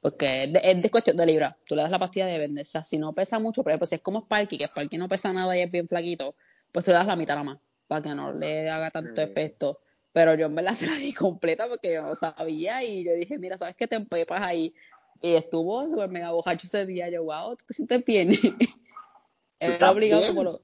Porque 0.00 0.52
es 0.62 0.82
de, 0.82 0.90
cuestión 0.90 1.16
de 1.16 1.26
libra. 1.26 1.56
Tú 1.64 1.76
le 1.76 1.82
das 1.82 1.90
la 1.92 1.98
pastilla 1.98 2.26
de 2.26 2.38
vender. 2.38 2.62
O 2.62 2.64
sea, 2.64 2.82
si 2.82 2.98
no 2.98 3.12
pesa 3.12 3.38
mucho, 3.38 3.62
por 3.62 3.70
ejemplo, 3.70 3.86
si 3.86 3.94
es 3.94 4.00
como 4.00 4.22
Sparky, 4.22 4.58
que 4.58 4.64
Sparky 4.64 4.98
no 4.98 5.08
pesa 5.08 5.32
nada 5.32 5.56
y 5.56 5.60
es 5.60 5.70
bien 5.70 5.86
flaquito, 5.86 6.34
pues 6.72 6.84
tú 6.84 6.90
le 6.90 6.96
das 6.96 7.06
la 7.06 7.14
mitad 7.14 7.34
nada 7.34 7.44
más, 7.44 7.58
para 7.86 8.02
que 8.02 8.14
no 8.14 8.32
le 8.32 8.68
haga 8.68 8.90
tanto 8.90 9.22
efecto. 9.22 9.80
Pero 10.12 10.34
yo 10.34 10.46
en 10.46 10.56
verdad 10.56 10.72
se 10.74 10.86
la 10.86 10.96
di 10.96 11.12
completa 11.12 11.68
porque 11.68 11.94
yo 11.94 12.02
no 12.02 12.16
sabía 12.16 12.82
y 12.82 13.04
yo 13.04 13.12
dije, 13.12 13.38
mira, 13.38 13.56
¿sabes 13.56 13.76
qué 13.76 13.86
te 13.86 13.94
empepas 13.94 14.42
ahí? 14.42 14.74
Y 15.22 15.34
estuvo 15.34 15.88
súper 15.88 16.08
mega 16.08 16.32
bojacho 16.32 16.66
ese 16.66 16.84
día. 16.84 17.08
Yo, 17.10 17.22
wow, 17.22 17.54
¿tú 17.54 17.64
te 17.64 17.74
sientes 17.74 18.04
bien? 18.04 18.30
él 19.60 19.84
obligado 19.84 20.26
como 20.26 20.42
los, 20.42 20.60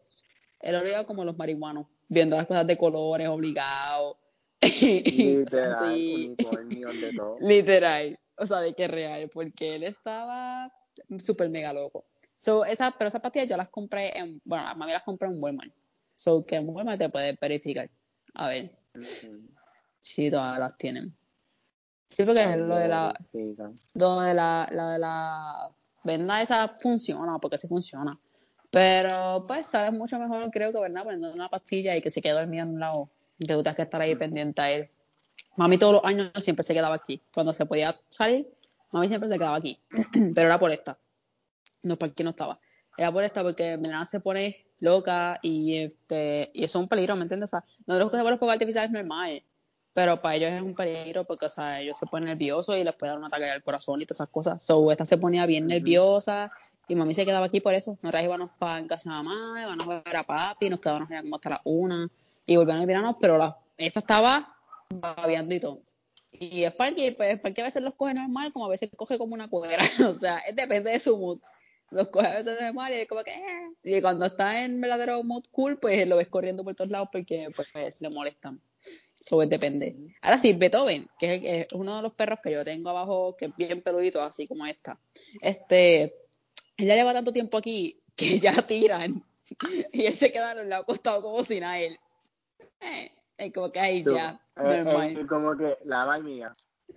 él 0.61 0.75
obligado 0.75 1.07
como 1.07 1.25
los 1.25 1.37
marihuanos, 1.37 1.87
viendo 2.09 2.37
las 2.37 2.47
cosas 2.47 2.67
de 2.67 2.77
colores, 2.77 3.29
obligado 3.29 4.19
Literal, 4.81 5.93
unicornio 5.93 6.89
de 6.89 7.13
todo. 7.13 7.37
Literal, 7.41 8.19
o 8.37 8.47
sea, 8.47 8.61
de 8.61 8.75
que 8.75 8.89
real, 8.89 9.31
porque 9.33 9.77
él 9.77 9.85
estaba 9.85 10.73
súper 11.19 11.51
mega 11.51 11.73
loco. 11.73 12.05
So, 12.39 12.65
esa, 12.65 12.95
pero 12.97 13.09
esas 13.09 13.21
pastillas 13.21 13.49
yo 13.49 13.57
las 13.57 13.69
compré 13.69 14.17
en, 14.19 14.41
bueno, 14.45 14.67
a 14.67 14.75
mami 14.75 14.93
las 14.93 15.03
compré 15.03 15.29
en 15.29 15.43
Walmart. 15.43 15.73
So, 16.17 16.45
que 16.45 16.57
en 16.57 16.69
Walmart 16.69 16.99
te 16.99 17.09
puedes 17.09 17.39
verificar. 17.41 17.91
A 18.35 18.49
ver. 18.49 18.77
Sí, 20.01 20.31
todas 20.31 20.59
las 20.59 20.77
tienen. 20.77 21.15
Sí, 22.11 22.25
porque 22.25 22.57
lo 22.57 22.77
de 22.77 22.89
la, 22.89 23.15
lo 23.95 24.21
de 24.21 24.35
la, 24.35 24.69
la 24.71 24.91
de 24.93 24.99
la 24.99 25.71
venda 26.05 26.43
esa 26.43 26.69
funciona, 26.79 27.39
porque 27.39 27.59
sí 27.59 27.67
funciona. 27.67 28.19
Pero, 28.75 29.45
pues, 29.47 29.69
sabes 29.69 29.93
mucho 29.93 30.19
mejor, 30.19 30.51
creo 30.51 30.73
que, 30.73 30.81
¿verdad? 30.81 31.05
Poniendo 31.05 31.33
una 31.33 31.49
pastilla 31.49 31.97
y 31.97 32.03
que 32.03 32.11
se 32.11 32.21
quede 32.21 32.33
dormido 32.33 32.65
en 32.65 32.71
un 32.71 32.81
lado 32.81 33.09
que 33.39 33.47
tú 33.47 33.63
tienes 33.63 33.77
que 33.77 33.83
estar 33.83 34.01
ahí 34.01 34.17
pendiente 34.17 34.61
a 34.61 34.71
él. 34.73 34.91
Mami 35.57 35.79
todos 35.79 35.93
los 35.95 36.05
años 36.05 36.33
siempre 36.41 36.65
se 36.65 36.75
quedaba 36.75 36.97
aquí. 36.97 37.23
Cuando 37.33 37.55
se 37.55 37.67
podía 37.67 37.97
salir, 38.09 38.49
mami 38.91 39.07
siempre 39.07 39.31
se 39.31 39.39
quedaba 39.39 39.57
aquí. 39.57 39.79
Pero 40.35 40.49
era 40.49 40.59
por 40.59 40.73
esta. 40.73 40.99
No, 41.83 41.97
porque 41.97 42.25
no 42.25 42.31
estaba. 42.31 42.59
Era 42.99 43.13
por 43.13 43.23
esta 43.23 43.45
porque 43.45 43.77
mi 43.77 43.89
nana 43.89 44.07
se 44.07 44.19
pone 44.19 44.67
loca 44.81 45.39
y 45.41 45.77
este 45.77 46.51
y 46.53 46.65
eso 46.65 46.79
es 46.79 46.83
un 46.83 46.89
peligro, 46.89 47.15
¿me 47.15 47.23
entiendes? 47.23 47.51
O 47.51 47.57
sea, 47.57 47.65
nosotros 47.87 48.11
que 48.11 48.17
se 48.17 48.31
los 48.31 48.39
fuegos 48.39 48.55
artificiales 48.55 48.91
es 48.91 48.93
normal, 48.93 49.43
pero 49.95 50.21
para 50.21 50.35
ellos 50.35 50.53
es 50.53 50.61
un 50.61 50.75
peligro 50.75 51.25
porque, 51.25 51.47
o 51.47 51.49
sea, 51.49 51.81
ellos 51.81 51.97
se 51.97 52.07
ponen 52.07 52.29
nerviosos 52.29 52.77
y 52.77 52.83
les 52.83 52.95
puede 52.97 53.11
dar 53.11 53.19
un 53.19 53.25
ataque 53.25 53.49
al 53.49 53.63
corazón 53.63 54.03
y 54.03 54.07
todas 54.07 54.17
esas 54.17 54.29
cosas. 54.29 54.63
So, 54.63 54.91
esta 54.91 55.05
se 55.05 55.17
ponía 55.17 55.47
bien 55.47 55.69
nerviosa 55.69 56.51
y 56.89 56.97
mami 56.97 57.15
se 57.15 57.25
quedaba 57.25 57.47
aquí 57.47 57.61
por 57.61 57.75
eso. 57.75 57.97
Nosotras 58.03 58.25
íbamos 58.25 58.51
para 58.59 58.81
en 58.81 58.89
casa 58.89 59.09
de 59.09 59.17
mamá, 59.17 59.63
íbamos 59.63 59.89
a 59.89 60.03
ver 60.03 60.17
a 60.17 60.25
papi, 60.25 60.69
nos 60.69 60.81
quedábamos 60.81 61.11
allá 61.11 61.23
como 61.23 61.37
hasta 61.37 61.51
la 61.51 61.61
una 61.65 62.09
y 62.45 62.57
volvieron 62.57 62.83
el 62.83 62.89
verano, 62.89 63.17
pero 63.21 63.39
la, 63.39 63.57
esta 63.79 64.01
estaba 64.01 64.57
babeando 64.91 65.55
y 65.55 65.61
todo. 65.61 65.81
Y 66.33 66.65
Sparky, 66.65 67.13
pues 67.13 67.37
Sparky 67.37 67.61
a 67.61 67.65
veces 67.65 67.83
los 67.83 67.95
coge 67.95 68.15
normal, 68.15 68.53
como 68.53 68.67
a 68.67 68.71
veces 68.71 68.91
coge 68.97 69.17
como 69.17 69.33
una 69.33 69.49
cuadra, 69.49 69.85
o 70.09 70.13
sea, 70.13 70.43
depende 70.55 70.91
de 70.91 70.99
su 70.99 71.17
mood. 71.17 71.39
Los 71.91 72.09
coge 72.09 72.27
a 72.27 72.43
veces 72.43 72.61
normal 72.61 72.93
y 72.93 72.97
es 72.97 73.09
como 73.09 73.23
que, 73.23 73.31
eh. 73.31 73.71
y 73.85 74.01
cuando 74.01 74.27
está 74.27 74.65
en 74.65 74.81
verdadero 74.81 75.23
mood 75.23 75.45
cool, 75.53 75.79
pues 75.79 76.05
lo 76.09 76.17
ves 76.17 76.27
corriendo 76.27 76.65
por 76.65 76.75
todos 76.75 76.91
lados 76.91 77.11
porque 77.13 77.49
pues, 77.55 77.69
le 78.01 78.11
molestan. 78.11 78.61
Eso 79.25 79.39
depende. 79.39 79.97
Ahora 80.21 80.37
sí, 80.37 80.53
Beethoven, 80.53 81.09
que 81.19 81.35
es, 81.35 81.43
es, 81.45 81.73
uno 81.73 81.97
de 81.97 82.03
los 82.03 82.13
perros 82.13 82.41
que 82.43 82.53
yo 82.53 82.65
tengo 82.65 82.91
abajo, 82.91 83.35
que 83.37 83.47
es 83.47 83.57
bien 83.57 83.81
peludito, 83.81 84.23
así 84.23 84.47
como 84.47 84.67
esta. 84.67 85.01
Este, 85.41 86.15
ella 86.77 86.95
lleva 86.95 87.15
tanto 87.15 87.33
tiempo 87.33 87.57
aquí 87.57 88.01
que 88.15 88.39
ya 88.41 88.53
tiran 88.67 89.25
y 89.93 90.07
él 90.07 90.15
se 90.15 90.33
queda 90.33 90.51
a 90.51 90.55
los 90.55 90.67
lados 90.67 90.85
acostado 90.85 91.23
como 91.23 91.43
sin 91.43 91.65
a 91.65 91.81
él. 91.81 91.99
Eh, 92.81 93.13
es 93.39 93.53
como 93.53 93.73
que 93.73 93.81
ahí 93.81 94.05
ya, 94.05 94.41
eh, 94.57 94.83
normal. 94.83 95.27
Como 95.27 95.57
que 95.57 95.79
la 95.85 96.05
va 96.05 96.19
mía. 96.19 96.53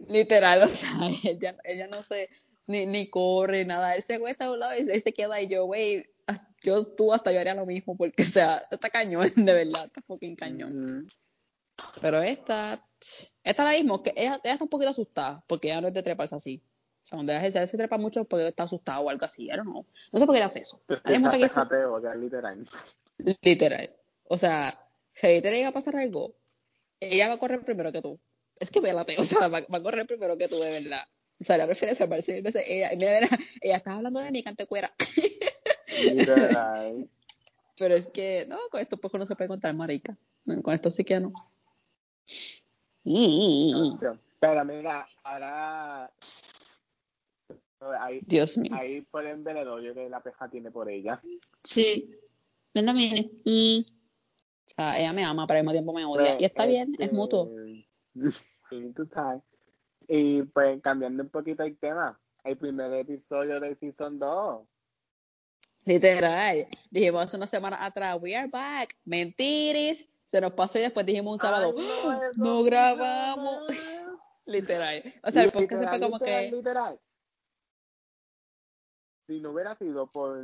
Literal, 0.07 0.63
o 0.63 0.67
sea, 0.67 0.91
ella, 1.23 1.55
ella 1.63 1.87
no 1.87 2.03
se, 2.03 2.29
ni, 2.67 2.85
ni 2.85 3.09
corre, 3.09 3.63
nada, 3.63 3.95
él 3.95 4.03
se 4.03 4.15
acuesta 4.15 4.45
a 4.45 4.51
un 4.51 4.59
lado 4.59 4.73
y 4.77 4.89
él 4.89 5.01
se 5.01 5.13
queda 5.13 5.41
y 5.41 5.47
yo, 5.47 5.65
güey, 5.65 6.05
yo, 6.61 6.85
tú 6.87 7.13
hasta 7.13 7.31
yo 7.31 7.39
haría 7.39 7.55
lo 7.55 7.65
mismo, 7.65 7.95
porque, 7.95 8.23
o 8.23 8.25
sea, 8.25 8.63
está 8.69 8.89
cañón, 8.89 9.31
de 9.35 9.53
verdad, 9.53 9.85
está 9.85 10.01
fucking 10.01 10.35
cañón. 10.35 11.07
Pero 12.01 12.21
esta, 12.21 12.83
esta 13.43 13.63
la 13.63 13.71
mismo, 13.71 14.03
que 14.03 14.13
ella, 14.15 14.39
ella, 14.43 14.53
está 14.53 14.63
un 14.63 14.69
poquito 14.69 14.91
asustada, 14.91 15.43
porque 15.47 15.67
ella 15.67 15.81
no 15.81 15.87
es 15.87 15.93
de 15.93 16.03
treparse 16.03 16.35
así. 16.35 16.61
O 17.05 17.07
sea, 17.07 17.17
donde 17.17 17.35
ella 17.35 17.67
se 17.67 17.77
trepa 17.77 17.97
mucho 17.97 18.25
porque 18.25 18.47
está 18.47 18.63
asustado 18.63 19.01
o 19.01 19.09
algo 19.09 19.25
así, 19.25 19.47
no 19.47 19.85
No 20.11 20.19
sé 20.19 20.25
por 20.25 20.35
qué 20.35 20.43
hace 20.43 20.59
eso. 20.59 20.81
literal. 22.15 22.67
Literal. 23.41 23.89
O 24.25 24.37
sea, 24.37 24.77
si 25.13 25.41
te 25.41 25.51
llega 25.51 25.69
a 25.69 25.73
pasar 25.73 25.95
algo, 25.95 26.35
ella 26.99 27.29
va 27.29 27.35
a 27.35 27.39
correr 27.39 27.63
primero 27.63 27.91
que 27.91 28.01
tú. 28.01 28.19
Es 28.59 28.71
que 28.71 28.81
vélate, 28.81 29.15
o 29.19 29.23
sea, 29.23 29.47
va, 29.47 29.59
a 29.59 29.83
correr 29.83 30.05
primero 30.05 30.37
que 30.37 30.47
tú, 30.47 30.59
de 30.59 30.71
verdad. 30.71 31.03
O 31.39 31.43
sea, 31.43 31.55
ella 31.55 31.67
prefiere 31.67 31.95
salvarse 31.95 32.41
veces. 32.41 32.63
Ella, 32.67 32.89
mira, 32.97 33.19
mira, 33.21 33.37
ella 33.61 33.77
estaba 33.77 33.97
hablando 33.97 34.19
de 34.19 34.31
mí, 34.31 34.43
cantecuera. 34.43 34.93
Pero 37.77 37.95
es 37.95 38.07
que, 38.07 38.45
no, 38.47 38.57
con 38.71 38.81
esto 38.81 38.97
poco 38.97 39.17
no 39.17 39.25
se 39.25 39.35
puede 39.35 39.47
contar, 39.47 39.73
marica. 39.73 40.17
Con 40.63 40.73
esto 40.73 40.89
sí 40.89 41.03
que 41.03 41.19
no. 41.19 41.33
Pero 44.39 44.65
mira, 44.65 45.07
ahora 45.23 46.11
Ahí, 47.99 48.21
Dios 48.25 48.57
mío. 48.57 48.71
Ahí 48.73 49.01
por 49.01 49.25
el 49.25 49.43
yo 49.43 49.93
que 49.93 50.09
la 50.09 50.21
peja 50.21 50.49
tiene 50.49 50.71
por 50.71 50.89
ella. 50.89 51.21
Sí. 51.63 52.11
Ven 52.73 52.93
mire. 52.95 53.29
Y 53.43 53.85
o 54.65 54.69
sea, 54.75 54.99
ella 54.99 55.13
me 55.13 55.23
ama, 55.23 55.45
pero 55.47 55.59
al 55.59 55.63
mismo 55.63 55.71
tiempo 55.73 55.93
me 55.93 56.05
odia. 56.05 56.37
y 56.39 56.45
está 56.45 56.65
bien, 56.65 56.95
es 56.99 57.11
mutuo. 57.13 57.49
Sí, 58.69 58.91
tú 58.93 59.07
sabes. 59.13 59.41
Y 60.09 60.41
pues 60.43 60.81
cambiando 60.81 61.23
un 61.23 61.29
poquito 61.29 61.63
el 61.63 61.77
tema, 61.77 62.19
el 62.43 62.57
primer 62.57 62.91
episodio 62.91 63.61
de 63.61 63.77
Season 63.77 64.19
2. 64.19 64.67
Literal. 65.85 66.67
Dijimos 66.91 67.23
hace 67.23 67.37
una 67.37 67.47
semana 67.47 67.85
atrás, 67.85 68.17
we 68.21 68.35
are 68.35 68.49
back. 68.49 68.93
Mentiris. 69.05 70.05
Se 70.27 70.39
nos 70.41 70.51
pasó 70.53 70.77
y 70.77 70.81
después 70.81 71.05
dijimos 71.05 71.33
un 71.33 71.39
sábado, 71.39 71.73
Ay, 71.77 71.87
¡Ah! 72.05 72.31
no 72.35 72.59
sí 72.59 72.65
grabamos. 72.65 73.63
Literal. 74.45 75.03
O 75.23 75.31
sea, 75.31 75.43
el 75.43 75.51
podcast 75.51 75.81
se 75.83 75.87
fue 75.89 75.99
como 75.99 76.17
literal, 76.19 76.49
que, 76.49 76.55
literal. 76.55 76.99
Si 79.27 79.39
no 79.41 79.51
hubiera 79.51 79.75
sido 79.75 80.09
por, 80.09 80.37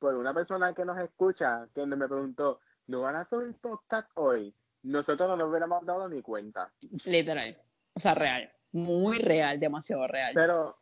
por 0.00 0.14
una 0.16 0.34
persona 0.34 0.74
que 0.74 0.84
nos 0.84 0.98
escucha, 0.98 1.68
que 1.74 1.86
me 1.86 1.96
preguntó, 2.08 2.60
¿no 2.88 3.02
van 3.02 3.14
a 3.16 3.24
subir 3.24 3.54
podcast 3.60 4.10
hoy? 4.14 4.52
Nosotros 4.82 5.28
no 5.28 5.36
nos 5.36 5.48
hubiéramos 5.50 5.84
dado 5.86 6.08
ni 6.08 6.22
cuenta. 6.22 6.72
literal. 7.04 7.56
O 7.94 8.00
sea, 8.00 8.14
real. 8.14 8.52
Muy 8.72 9.18
real, 9.18 9.58
demasiado 9.60 10.06
real. 10.08 10.32
Pero 10.34 10.76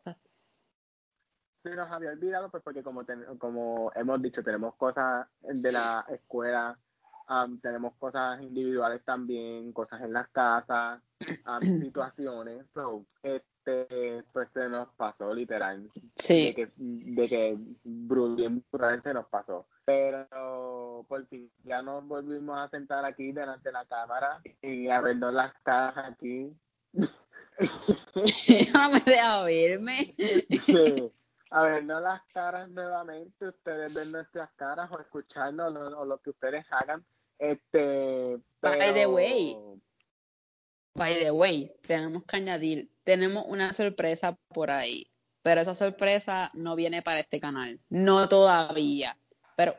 se 1.63 1.75
nos 1.75 1.87
había 1.91 2.09
olvidado, 2.11 2.49
pues 2.49 2.63
porque 2.63 2.83
como, 2.83 3.05
ten- 3.05 3.37
como 3.37 3.91
hemos 3.95 4.21
dicho, 4.21 4.43
tenemos 4.43 4.75
cosas 4.75 5.27
de 5.41 5.71
la 5.71 6.05
escuela, 6.09 6.77
am, 7.27 7.59
tenemos 7.59 7.93
cosas 7.95 8.41
individuales 8.41 9.03
también, 9.03 9.71
cosas 9.73 10.01
en 10.01 10.13
las 10.13 10.27
casas, 10.29 11.01
am, 11.45 11.61
situaciones. 11.81 12.65
So, 12.73 13.05
este, 13.23 14.23
pues 14.31 14.49
se 14.53 14.69
nos 14.69 14.89
pasó 14.95 15.33
literal. 15.33 15.89
Sí. 16.15 16.47
de 16.47 16.55
que, 16.55 16.69
de 16.77 17.27
que 17.27 17.57
bien 18.35 18.63
brutal 18.71 19.01
se 19.01 19.13
nos 19.13 19.27
pasó. 19.27 19.67
Pero 19.85 21.05
por 21.07 21.25
fin 21.27 21.51
ya 21.63 21.81
nos 21.81 22.05
volvimos 22.07 22.57
a 22.57 22.69
sentar 22.69 23.05
aquí 23.05 23.31
delante 23.31 23.69
de 23.69 23.73
la 23.73 23.85
cámara 23.85 24.41
y 24.61 24.89
a 24.89 25.01
vernos 25.01 25.33
las 25.33 25.53
caras 25.63 26.11
aquí. 26.11 26.51
no 28.73 28.89
me 28.89 28.99
deja 29.05 29.43
verme. 29.43 30.15
Sí, 30.65 31.11
a 31.51 31.63
vernos 31.63 32.01
las 32.01 32.21
caras 32.33 32.69
nuevamente, 32.69 33.47
ustedes 33.47 33.93
ven 33.93 34.11
nuestras 34.11 34.51
caras 34.53 34.89
o 34.91 34.99
escucharnos 34.99 35.75
o, 35.75 35.99
o 35.99 36.05
lo 36.05 36.17
que 36.19 36.31
ustedes 36.31 36.65
hagan. 36.71 37.05
Este, 37.39 38.37
By 38.61 38.93
the 38.93 39.07
way. 39.07 39.55
By 40.95 41.15
the 41.15 41.31
way, 41.31 41.73
tenemos 41.85 42.23
que 42.23 42.37
añadir, 42.37 42.89
tenemos 43.03 43.43
una 43.47 43.73
sorpresa 43.73 44.39
por 44.47 44.71
ahí, 44.71 45.11
pero 45.41 45.59
esa 45.59 45.75
sorpresa 45.75 46.51
no 46.53 46.77
viene 46.77 47.01
para 47.01 47.19
este 47.19 47.41
canal, 47.41 47.81
no 47.89 48.29
todavía, 48.29 49.17
pero 49.57 49.75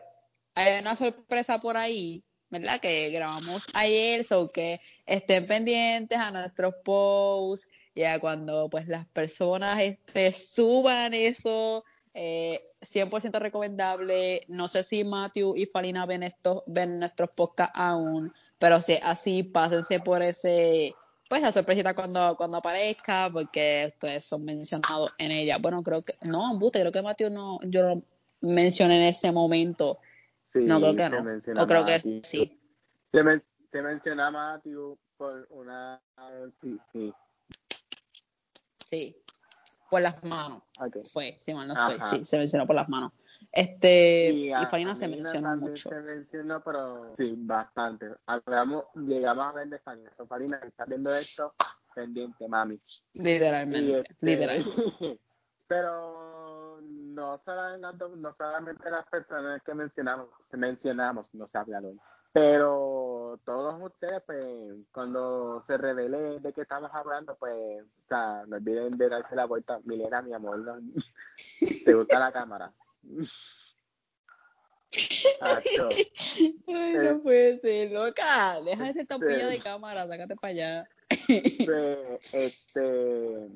hay 0.54 0.78
una 0.78 0.94
sorpresa 0.94 1.58
por 1.58 1.78
ahí, 1.78 2.22
¿verdad? 2.50 2.80
Que 2.80 3.08
grabamos 3.10 3.66
ayer, 3.72 4.24
so 4.24 4.52
que 4.52 4.78
estén 5.06 5.46
pendientes 5.46 6.18
a 6.18 6.30
nuestros 6.30 6.74
posts, 6.84 7.66
ya 7.94 8.20
cuando 8.20 8.68
pues 8.68 8.86
las 8.86 9.06
personas 9.08 9.82
este, 9.82 10.32
suban 10.32 11.14
eso, 11.14 11.82
eh, 12.18 12.72
100% 12.80 13.38
recomendable, 13.38 14.40
no 14.48 14.68
sé 14.68 14.82
si 14.82 15.04
Matthew 15.04 15.54
y 15.54 15.66
Falina 15.66 16.06
ven, 16.06 16.22
estos, 16.22 16.62
ven 16.66 16.98
nuestros 16.98 17.28
podcasts 17.30 17.74
aún, 17.78 18.32
pero 18.58 18.80
si 18.80 18.94
así, 19.02 19.42
pásense 19.42 20.00
por 20.00 20.22
ese, 20.22 20.94
pues 21.28 21.42
la 21.42 21.52
sorpresita 21.52 21.94
cuando, 21.94 22.34
cuando 22.34 22.56
aparezca, 22.56 23.28
porque 23.30 23.92
ustedes 23.92 24.24
son 24.24 24.46
mencionados 24.46 25.12
en 25.18 25.30
ella. 25.30 25.58
Bueno, 25.58 25.82
creo 25.82 26.02
que, 26.02 26.14
no, 26.22 26.58
Bute, 26.58 26.80
creo 26.80 26.92
que 26.92 27.02
Matthew 27.02 27.28
no, 27.28 27.58
yo 27.64 27.82
lo 27.82 28.02
mencioné 28.40 28.96
en 28.96 29.08
ese 29.08 29.30
momento. 29.30 29.98
Sí, 30.46 30.60
No, 30.60 30.80
creo 30.80 30.96
que 30.96 31.10
no. 31.10 31.62
O 31.62 31.66
creo 31.66 31.84
que 31.84 32.00
sí. 32.22 32.58
Se, 33.08 33.22
men- 33.22 33.42
se 33.70 33.82
menciona 33.82 34.28
a 34.28 34.30
Matthew 34.30 34.98
por 35.18 35.46
una... 35.50 36.00
Sí, 36.62 36.78
sí, 36.90 37.12
Sí. 38.86 39.16
Por 39.90 40.00
las 40.00 40.22
manos. 40.24 40.62
Fue, 41.12 41.36
si 41.40 41.54
mal 41.54 41.68
no 41.68 41.74
estoy. 41.74 41.96
Ajá. 41.96 42.06
Sí, 42.16 42.24
se 42.24 42.38
mencionó 42.38 42.66
por 42.66 42.76
las 42.76 42.88
manos. 42.88 43.12
Este, 43.52 44.30
y, 44.30 44.52
a- 44.52 44.66
Farina 44.66 44.94
se 44.94 45.08
mencionó 45.08 45.56
mucho. 45.56 45.88
Se 45.88 46.00
mencionó, 46.00 46.62
pero 46.62 47.14
sí, 47.16 47.34
bastante. 47.36 48.10
Hablamos, 48.26 48.84
llegamos 48.94 49.46
a 49.46 49.52
ver 49.52 49.68
de 49.68 49.78
Farina. 49.78 50.10
So, 50.16 50.26
Farina, 50.26 50.58
si 50.60 50.68
estás 50.68 50.88
viendo 50.88 51.10
esto, 51.14 51.54
pendiente, 51.94 52.48
mami. 52.48 52.80
Literalmente, 53.14 54.00
este, 54.00 54.26
literal. 54.26 54.64
pero 55.68 56.80
no 56.82 57.38
solamente, 57.38 58.04
no 58.16 58.32
solamente 58.32 58.90
las 58.90 59.06
personas 59.06 59.62
que 59.62 59.74
mencionamos, 59.74 60.28
mencionamos, 60.52 61.34
no 61.34 61.46
se 61.46 61.58
habla 61.58 61.78
hoy. 61.80 61.98
Pero 62.32 63.25
todos 63.44 63.80
ustedes, 63.82 64.22
pues, 64.26 64.44
cuando 64.92 65.62
se 65.66 65.76
revele 65.76 66.40
de 66.40 66.52
qué 66.52 66.62
estamos 66.62 66.90
hablando, 66.92 67.36
pues, 67.36 67.82
o 67.82 68.08
sea, 68.08 68.44
no 68.46 68.56
olviden 68.56 68.90
de 68.92 69.08
darse 69.08 69.34
la 69.36 69.44
vuelta. 69.46 69.80
Milena, 69.84 70.22
mi 70.22 70.32
amor, 70.32 70.58
no- 70.58 70.80
¿te 71.84 71.94
gusta 71.94 72.18
la 72.18 72.32
cámara? 72.32 72.72
Ay, 75.40 75.64
Eh, 76.66 76.98
no 77.12 77.22
puede 77.22 77.60
ser, 77.60 77.90
loca. 77.92 78.60
Deja 78.62 78.88
ese 78.90 79.00
este- 79.02 79.16
de 79.46 79.58
cámara, 79.60 80.06
sácate 80.06 80.36
para 80.36 80.50
allá. 80.52 80.88
Pues, 81.08 82.34
este 82.34 83.50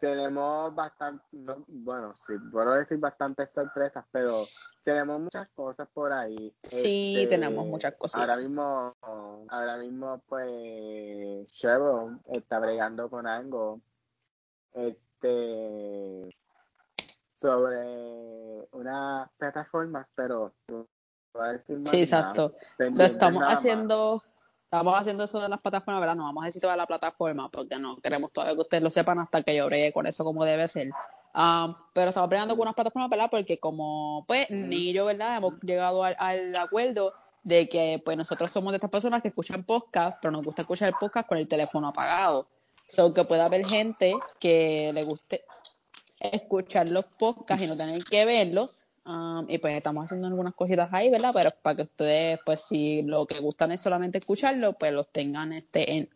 tenemos 0.00 0.74
bastante, 0.74 1.22
no, 1.32 1.62
bueno, 1.68 2.14
sí, 2.16 2.32
puedo 2.50 2.72
decir 2.72 2.98
bastantes 2.98 3.50
sorpresas, 3.52 4.04
pero 4.10 4.32
tenemos 4.82 5.20
muchas 5.20 5.48
cosas 5.50 5.86
por 5.92 6.12
ahí. 6.12 6.52
Sí, 6.62 7.14
Este, 7.16 7.36
tenemos 7.36 7.66
muchas 7.66 7.94
cositas. 7.94 8.22
Ahora 8.22 8.36
mismo, 8.38 8.96
ahora 9.48 9.76
mismo, 9.76 10.22
pues, 10.26 11.46
Cheryl 11.52 12.18
está 12.26 12.58
bregando 12.58 13.08
con 13.10 13.26
algo, 13.26 13.80
este, 14.72 16.34
sobre 17.34 18.66
unas 18.72 19.30
plataformas, 19.38 20.10
pero 20.14 20.52
no 20.68 20.86
voy 21.34 21.48
a 21.48 21.52
decir 21.52 21.78
más 21.78 21.90
Sí, 21.90 21.96
nada. 22.10 22.30
exacto. 22.32 22.54
Lo 22.78 23.04
estamos 23.04 23.42
haciendo, 23.46 24.22
estamos 24.70 24.94
haciendo 24.96 25.24
eso 25.24 25.40
de 25.40 25.48
las 25.48 25.60
plataformas, 25.60 26.00
¿verdad? 26.00 26.14
No 26.14 26.22
vamos 26.22 26.44
a 26.44 26.46
decir 26.46 26.62
toda 26.62 26.76
la 26.76 26.86
plataforma 26.86 27.50
porque 27.50 27.76
no 27.76 27.96
queremos 27.96 28.32
todavía 28.32 28.54
que 28.54 28.60
ustedes 28.60 28.82
lo 28.84 28.90
sepan 28.90 29.18
hasta 29.18 29.42
que 29.42 29.56
yo 29.56 29.66
bregue 29.66 29.92
con 29.92 30.06
eso 30.06 30.22
como 30.22 30.44
debe 30.44 30.68
ser. 30.68 30.92
Um, 31.34 31.74
pero 31.92 32.10
estamos 32.10 32.30
bregando 32.30 32.54
con 32.54 32.62
unas 32.62 32.76
plataformas, 32.76 33.10
¿verdad? 33.10 33.28
Porque 33.28 33.58
como, 33.58 34.24
pues, 34.28 34.48
ni 34.48 34.92
yo, 34.92 35.06
¿verdad? 35.06 35.38
Hemos 35.38 35.54
llegado 35.62 36.04
al, 36.04 36.14
al 36.20 36.54
acuerdo 36.54 37.12
de 37.42 37.68
que, 37.68 38.00
pues, 38.04 38.16
nosotros 38.16 38.48
somos 38.52 38.70
de 38.70 38.76
estas 38.76 38.90
personas 38.90 39.22
que 39.22 39.28
escuchan 39.28 39.64
podcast, 39.64 40.18
pero 40.22 40.30
nos 40.30 40.44
gusta 40.44 40.62
escuchar 40.62 40.88
el 40.88 40.94
podcast 40.94 41.28
con 41.28 41.38
el 41.38 41.48
teléfono 41.48 41.88
apagado. 41.88 42.46
So, 42.86 43.12
que 43.12 43.24
pueda 43.24 43.46
haber 43.46 43.66
gente 43.66 44.14
que 44.38 44.92
le 44.94 45.02
guste 45.02 45.44
escuchar 46.20 46.88
los 46.90 47.06
podcasts 47.06 47.64
y 47.64 47.66
no 47.66 47.76
tener 47.76 48.04
que 48.04 48.24
verlos. 48.24 48.86
Um, 49.10 49.44
y 49.48 49.58
pues 49.58 49.76
estamos 49.76 50.04
haciendo 50.04 50.28
algunas 50.28 50.54
cositas 50.54 50.88
ahí, 50.92 51.10
¿verdad? 51.10 51.32
Pero 51.34 51.50
para 51.62 51.74
que 51.74 51.82
ustedes, 51.82 52.38
pues 52.46 52.60
si 52.60 53.02
lo 53.02 53.26
que 53.26 53.40
gustan 53.40 53.72
es 53.72 53.80
solamente 53.80 54.18
escucharlo, 54.18 54.74
pues 54.74 54.92
los 54.92 55.10
tengan 55.10 55.52
este 55.52 55.96
en, 55.96 56.08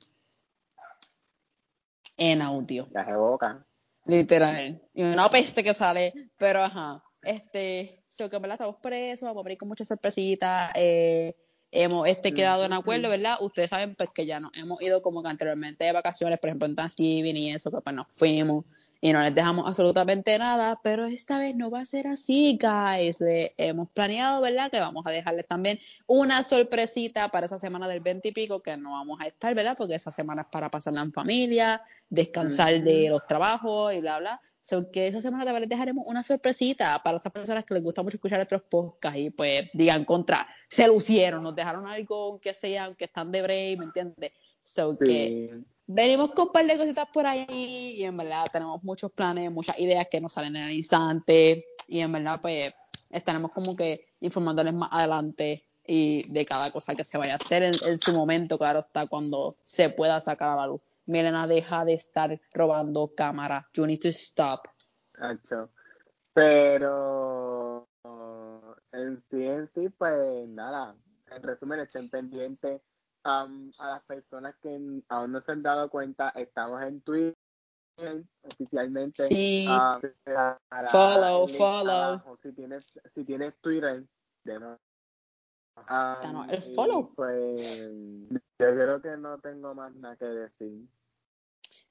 en 2.16 2.40
audio. 2.40 2.86
Boca. 3.16 3.66
Literal. 4.06 4.80
Y 4.94 5.02
una 5.02 5.28
peste 5.28 5.64
que 5.64 5.74
sale, 5.74 6.12
pero 6.38 6.62
ajá. 6.62 7.02
Este, 7.22 8.04
so 8.08 8.30
que 8.30 8.38
verdad 8.38 8.54
estamos 8.60 8.76
presos, 8.76 9.22
vamos 9.22 9.38
a 9.38 9.40
abrir 9.40 9.58
con 9.58 9.68
muchas 9.68 9.88
sorpresitas. 9.88 10.70
Eh, 10.76 11.34
hemos 11.72 12.06
este 12.06 12.32
quedado 12.32 12.64
en 12.64 12.74
acuerdo, 12.74 13.08
¿verdad? 13.08 13.38
Ustedes 13.40 13.70
saben 13.70 13.96
pues 13.96 14.10
que 14.14 14.24
ya 14.24 14.38
nos 14.38 14.52
hemos 14.54 14.80
ido 14.80 15.02
como 15.02 15.20
que 15.20 15.30
anteriormente 15.30 15.84
de 15.84 15.90
vacaciones, 15.92 16.38
por 16.38 16.50
ejemplo 16.50 16.68
en 16.68 16.76
Thanksgiving 16.76 17.36
y 17.36 17.52
eso, 17.52 17.72
que 17.72 17.80
pues 17.80 17.96
nos 17.96 18.06
fuimos 18.12 18.66
y 19.04 19.12
no 19.12 19.20
les 19.20 19.34
dejamos 19.34 19.68
absolutamente 19.68 20.38
nada, 20.38 20.80
pero 20.82 21.04
esta 21.04 21.36
vez 21.38 21.54
no 21.54 21.70
va 21.70 21.80
a 21.80 21.84
ser 21.84 22.06
así, 22.06 22.58
guys. 22.58 23.18
Hemos 23.58 23.90
planeado, 23.90 24.40
¿verdad? 24.40 24.70
Que 24.70 24.80
vamos 24.80 25.06
a 25.06 25.10
dejarles 25.10 25.46
también 25.46 25.78
una 26.06 26.42
sorpresita 26.42 27.28
para 27.28 27.44
esa 27.44 27.58
semana 27.58 27.86
del 27.86 28.00
20 28.00 28.28
y 28.28 28.32
pico, 28.32 28.62
que 28.62 28.78
no 28.78 28.92
vamos 28.92 29.20
a 29.20 29.26
estar, 29.26 29.54
¿verdad? 29.54 29.76
Porque 29.76 29.94
esa 29.94 30.10
semana 30.10 30.40
es 30.40 30.48
para 30.48 30.70
pasarla 30.70 31.02
en 31.02 31.12
familia, 31.12 31.82
descansar 32.08 32.82
de 32.82 33.10
los 33.10 33.26
trabajos 33.26 33.92
y 33.92 34.00
bla, 34.00 34.20
bla. 34.20 34.40
So 34.62 34.90
que 34.90 35.08
esa 35.08 35.20
semana 35.20 35.44
también 35.44 35.64
les 35.64 35.68
dejaremos 35.68 36.06
una 36.08 36.22
sorpresita 36.22 36.98
para 37.04 37.18
estas 37.18 37.32
personas 37.34 37.66
que 37.66 37.74
les 37.74 37.82
gusta 37.82 38.02
mucho 38.02 38.16
escuchar 38.16 38.38
nuestros 38.38 38.62
podcasts 38.62 39.18
y 39.18 39.28
pues 39.28 39.68
digan 39.74 40.06
contra, 40.06 40.48
se 40.70 40.88
lucieron, 40.88 41.42
nos 41.42 41.54
dejaron 41.54 41.86
algo, 41.86 42.30
aunque 42.30 42.54
sea, 42.54 42.86
aunque 42.86 43.04
están 43.04 43.30
de 43.30 43.42
break, 43.42 43.78
¿me 43.80 43.84
entiendes? 43.84 44.32
So 44.62 44.96
que 44.96 45.50
Sí. 45.52 45.73
Venimos 45.86 46.32
con 46.32 46.46
un 46.46 46.52
par 46.52 46.66
de 46.66 46.78
cositas 46.78 47.08
por 47.12 47.26
ahí 47.26 47.46
y 47.96 48.04
en 48.04 48.16
verdad 48.16 48.44
tenemos 48.52 48.82
muchos 48.82 49.12
planes, 49.12 49.50
muchas 49.50 49.78
ideas 49.78 50.06
que 50.10 50.20
nos 50.20 50.32
salen 50.32 50.56
en 50.56 50.64
el 50.64 50.72
instante 50.72 51.64
y 51.86 52.00
en 52.00 52.12
verdad 52.12 52.40
pues 52.40 52.72
estaremos 53.10 53.52
como 53.52 53.76
que 53.76 54.06
informándoles 54.20 54.74
más 54.74 54.88
adelante 54.92 55.64
y 55.86 56.30
de 56.32 56.46
cada 56.46 56.70
cosa 56.72 56.94
que 56.94 57.04
se 57.04 57.18
vaya 57.18 57.34
a 57.34 57.36
hacer 57.36 57.62
en, 57.62 57.98
su 57.98 58.12
momento, 58.12 58.56
claro 58.56 58.80
está, 58.80 59.06
cuando 59.06 59.56
se 59.64 59.90
pueda 59.90 60.20
sacar 60.20 60.50
a 60.50 60.56
la 60.56 60.66
luz. 60.66 60.82
Milena, 61.06 61.46
deja 61.46 61.84
de 61.84 61.92
estar 61.92 62.40
robando 62.54 63.12
cámara. 63.14 63.68
You 63.74 63.84
need 63.84 64.00
to 64.00 64.08
stop. 64.08 64.68
Pero 66.32 67.86
en 68.92 69.22
sí, 69.30 69.44
en 69.44 69.70
sí, 69.74 69.90
pues 69.90 70.48
nada. 70.48 70.96
En 71.30 71.42
resumen, 71.42 71.80
estén 71.80 72.08
pendientes 72.08 72.80
am, 73.24 73.72
a 73.78 73.90
las 73.90 74.02
personas 74.04 74.54
que 74.62 75.02
aún 75.08 75.32
no 75.32 75.40
se 75.40 75.52
han 75.52 75.62
dado 75.62 75.90
cuenta. 75.90 76.30
Estamos 76.30 76.82
en 76.82 77.00
Twitter, 77.00 77.34
oficialmente. 78.42 79.26
Sí. 79.26 79.66
Para 79.66 80.88
Follow, 80.90 81.48
follow. 81.48 81.92
abajo. 81.92 82.38
Si 82.42 82.52
tienes, 82.52 82.84
si 83.14 83.24
tienes 83.24 83.54
Twitter, 83.60 84.04
Danos 84.44 84.78
el 86.50 86.62
follow. 86.74 87.12
Pues 87.14 87.90
yo 87.90 88.38
creo 88.58 89.02
que 89.02 89.16
no 89.16 89.38
tengo 89.38 89.74
más 89.74 89.94
nada 89.94 90.16
que 90.16 90.26
decir. 90.26 90.86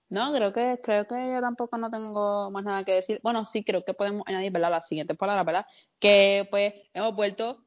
No, 0.09 0.31
creo 0.31 0.53
que, 0.53 0.79
creo 0.83 1.07
que 1.07 1.33
yo 1.33 1.41
tampoco 1.41 1.77
no 1.77 1.89
tengo 1.89 2.51
más 2.51 2.63
nada 2.63 2.83
que 2.83 2.93
decir. 2.93 3.19
Bueno, 3.23 3.45
sí, 3.45 3.63
creo 3.63 3.83
que 3.83 3.93
podemos 3.93 4.23
añadir, 4.27 4.51
¿verdad? 4.51 4.69
Las 4.69 4.87
siguientes 4.87 5.17
palabras, 5.17 5.45
¿verdad? 5.45 5.65
Que 5.99 6.47
pues 6.51 6.73
hemos 6.93 7.15
vuelto, 7.15 7.65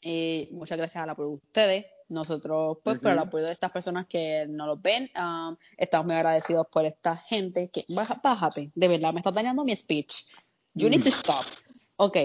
y 0.00 0.48
muchas 0.52 0.78
gracias 0.78 1.02
a 1.02 1.06
la 1.06 1.16
por 1.16 1.26
ustedes. 1.26 1.86
Nosotros, 2.08 2.78
pues, 2.82 2.98
por 3.00 3.10
el 3.12 3.18
apoyo 3.18 3.44
de 3.44 3.52
estas 3.52 3.70
personas 3.70 4.06
que 4.06 4.46
no 4.48 4.66
los 4.66 4.80
ven, 4.80 5.10
um, 5.16 5.56
estamos 5.76 6.06
muy 6.06 6.14
agradecidos 6.16 6.66
por 6.68 6.84
esta 6.84 7.16
gente 7.16 7.68
que, 7.68 7.84
baja- 7.88 8.20
bájate, 8.22 8.70
de 8.74 8.88
verdad, 8.88 9.12
me 9.12 9.20
estás 9.20 9.34
dañando 9.34 9.64
mi 9.64 9.76
speech. 9.76 10.24
You 10.74 10.88
need 10.88 11.02
to 11.02 11.10
stop. 11.10 11.44
Ok, 11.96 12.16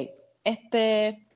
este, 0.43 1.28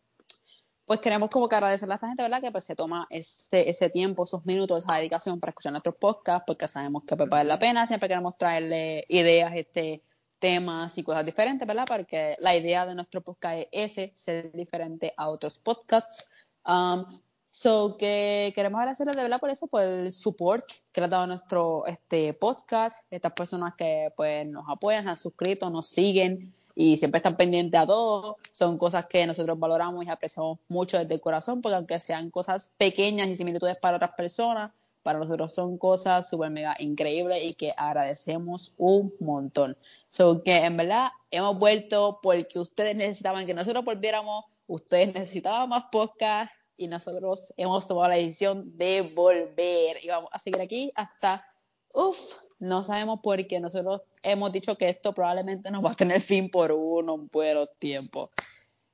pues 0.86 1.01
queremos 1.01 1.29
como 1.29 1.49
que 1.49 1.55
agradecerle 1.55 1.93
a 1.93 1.95
esta 1.95 2.07
gente, 2.07 2.23
¿verdad? 2.23 2.41
Que 2.41 2.51
pues 2.51 2.63
se 2.63 2.75
toma 2.75 3.05
ese, 3.10 3.69
ese 3.69 3.89
tiempo, 3.89 4.23
esos 4.23 4.45
minutos, 4.45 4.83
esa 4.86 4.95
dedicación 4.95 5.39
para 5.39 5.49
escuchar 5.51 5.73
nuestros 5.73 5.95
podcasts, 5.95 6.43
porque 6.47 6.67
sabemos 6.67 7.03
que 7.03 7.17
pues, 7.17 7.27
vale 7.29 7.49
la 7.49 7.60
pena, 7.60 7.86
siempre 7.88 8.07
queremos 8.07 8.36
traerle 8.36 9.05
ideas, 9.10 9.51
este, 9.55 10.03
temas 10.39 10.97
y 10.97 11.03
cosas 11.03 11.25
diferentes, 11.25 11.67
¿verdad? 11.67 11.86
Porque 11.88 12.36
la 12.39 12.55
idea 12.55 12.86
de 12.86 12.95
nuestro 12.95 13.21
podcast 13.21 13.67
es 13.71 13.91
ese, 13.97 14.13
ser 14.15 14.51
diferente 14.53 15.13
a 15.17 15.29
otros 15.29 15.60
podcasts. 15.60 16.29
Um, 16.65 17.19
so 17.58 17.98
que 17.98 18.52
queremos 18.54 18.78
agradecerles 18.78 19.15
de 19.15 19.24
verdad 19.24 19.39
por 19.39 19.50
eso, 19.50 19.65
por 19.65 19.82
el 19.82 20.12
support 20.12 20.63
que 20.91 21.02
le 21.02 21.06
ha 21.06 21.10
dado 21.10 21.26
nuestro 21.26 21.88
este 21.88 22.36
podcast, 22.36 22.96
estas 23.10 23.32
personas 23.32 23.74
que 23.76 24.13
pues 24.15 24.46
nos 24.46 24.65
apoyan, 24.70 25.06
se 25.06 25.10
han 25.10 25.17
suscrito, 25.17 25.67
nos 25.72 25.88
siguen 25.88 26.54
y 26.76 26.98
siempre 26.98 27.17
están 27.17 27.36
pendientes 27.36 27.80
a 27.80 27.88
todo. 27.88 28.38
Son 28.52 28.78
cosas 28.78 29.08
que 29.08 29.26
nosotros 29.26 29.58
valoramos 29.58 30.06
y 30.06 30.10
apreciamos 30.10 30.60
mucho 30.67 31.00
desde 31.00 31.15
el 31.15 31.20
corazón, 31.20 31.63
porque 31.63 31.78
aunque 31.78 32.00
sean 32.00 32.30
cosas 32.30 32.70
pequeñas 32.78 33.28
y 33.28 33.34
similitudes 33.34 33.78
para 33.78 33.98
otras 33.98 34.12
personas, 34.12 34.72
para 35.02 35.17
nosotros 35.17 35.52
son 35.52 35.80
cosas 35.80 36.30
súper 36.30 36.52
mega 36.52 36.76
increíbles 36.78 37.43
y 37.43 37.56
que 37.56 37.74
agradecemos 37.76 38.76
un 38.78 39.12
montón. 39.20 39.76
So 40.12 40.43
que 40.43 40.58
en 40.58 40.78
verdad 40.78 41.10
hemos 41.32 41.58
vuelto 41.58 42.20
porque 42.22 42.60
ustedes 42.60 42.96
necesitaban 42.96 43.48
que 43.48 43.56
nosotros 43.56 43.84
volviéramos, 43.84 44.46
ustedes 44.67 45.12
necesitaban 45.12 45.70
más 45.70 45.86
podcast 45.91 46.52
y 46.77 46.87
nosotros 46.87 47.53
hemos 47.57 47.87
tomado 47.87 48.09
la 48.09 48.15
decisión 48.17 48.77
de 48.77 49.01
volver 49.01 49.97
y 50.03 50.07
vamos 50.07 50.29
a 50.31 50.39
seguir 50.39 50.61
aquí 50.61 50.91
hasta, 50.95 51.45
uff, 51.93 52.35
no 52.59 52.83
sabemos 52.83 53.19
por 53.21 53.45
qué 53.47 53.59
nosotros 53.59 54.01
hemos 54.23 54.51
dicho 54.51 54.77
que 54.77 54.89
esto 54.89 55.13
probablemente 55.13 55.69
nos 55.71 55.83
va 55.83 55.91
a 55.91 55.95
tener 55.95 56.21
fin 56.21 56.49
por 56.49 56.71
unos 56.71 57.29
buenos 57.31 57.69
tiempos. 57.79 58.29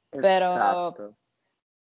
Pero- 0.09 0.53
Exacto. 0.53 1.15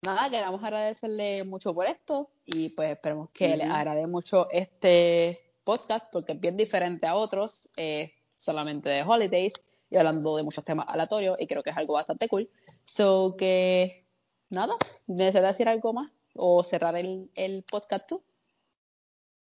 Nada, 0.02 0.30
queremos 0.30 0.64
agradecerle 0.64 1.44
mucho 1.44 1.74
por 1.74 1.86
esto 1.86 2.30
y 2.46 2.70
pues 2.70 2.92
esperemos 2.92 3.30
que 3.34 3.58
les 3.58 3.68
Ujú. 3.68 3.76
agrade 3.76 4.08
mucho 4.08 4.48
este 4.50 5.42
podcast 5.66 6.10
porque 6.10 6.32
es 6.34 6.40
bien 6.40 6.56
diferente 6.56 7.06
a 7.06 7.16
otros, 7.16 7.70
eh, 7.76 8.14
solamente 8.38 8.88
de 8.88 9.04
holidays 9.04 9.54
y 9.90 9.98
hablando 9.98 10.38
de 10.38 10.44
muchos 10.44 10.64
temas 10.64 10.86
aleatorios 10.88 11.36
y 11.42 11.48
creo 11.48 11.64
que 11.64 11.72
es 11.72 11.78
algo 11.78 11.96
bastante 11.96 12.30
cool. 12.30 12.50
So 12.86 13.36
que 13.38 14.06
nada, 14.50 14.74
¿deseas 15.08 15.44
decir 15.44 15.68
algo 15.68 15.94
más 15.94 16.12
o 16.36 16.64
cerrar 16.64 16.96
el, 16.96 17.30
el 17.36 17.64
podcast 17.64 18.08
tú? 18.08 18.24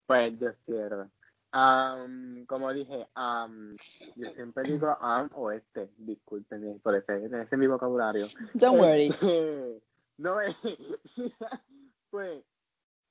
Pues 0.05 0.37
yo 0.39 0.51
cierro. 0.65 1.09
Am, 1.55 2.45
como 2.47 2.73
dije, 2.73 3.07
am, 3.13 3.77
yo 4.15 4.31
siempre 4.33 4.63
digo 4.63 4.97
am 4.99 5.29
o 5.35 5.51
este, 5.51 5.87
disculpen 5.97 6.79
por 6.79 6.95
ese, 6.95 7.25
ese 7.25 7.41
es 7.43 7.57
mi 7.57 7.67
vocabulario. 7.67 8.25
Don't 8.55 8.79
worry. 8.79 9.09
Este, 9.09 9.81
no 10.17 10.41
es. 10.41 10.55
pues, 12.09 12.43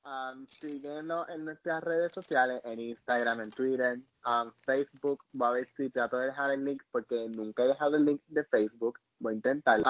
am, 0.02 0.44
síguenos 0.48 1.28
en 1.28 1.44
nuestras 1.44 1.84
redes 1.84 2.12
sociales, 2.12 2.60
en 2.64 2.80
Instagram, 2.80 3.42
en 3.42 3.50
Twitter, 3.50 4.00
am, 4.22 4.52
Facebook. 4.62 5.24
Voy 5.32 5.48
a 5.48 5.52
ver 5.52 5.68
si 5.76 5.88
trato 5.90 6.18
de 6.18 6.26
dejar 6.26 6.50
el 6.50 6.64
link, 6.64 6.82
porque 6.90 7.28
nunca 7.28 7.62
he 7.62 7.68
dejado 7.68 7.96
el 7.96 8.04
link 8.04 8.22
de 8.26 8.44
Facebook. 8.44 8.98
Voy 9.20 9.34
a 9.34 9.36
intentarlo. 9.36 9.84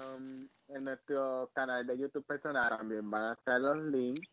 Am, 0.00 0.48
en 0.68 0.84
nuestro 0.84 1.50
canal 1.52 1.86
de 1.86 1.98
YouTube 1.98 2.24
personal 2.24 2.68
también 2.76 3.10
van 3.10 3.24
a 3.24 3.32
estar 3.32 3.60
los 3.60 3.76
links 3.76 4.28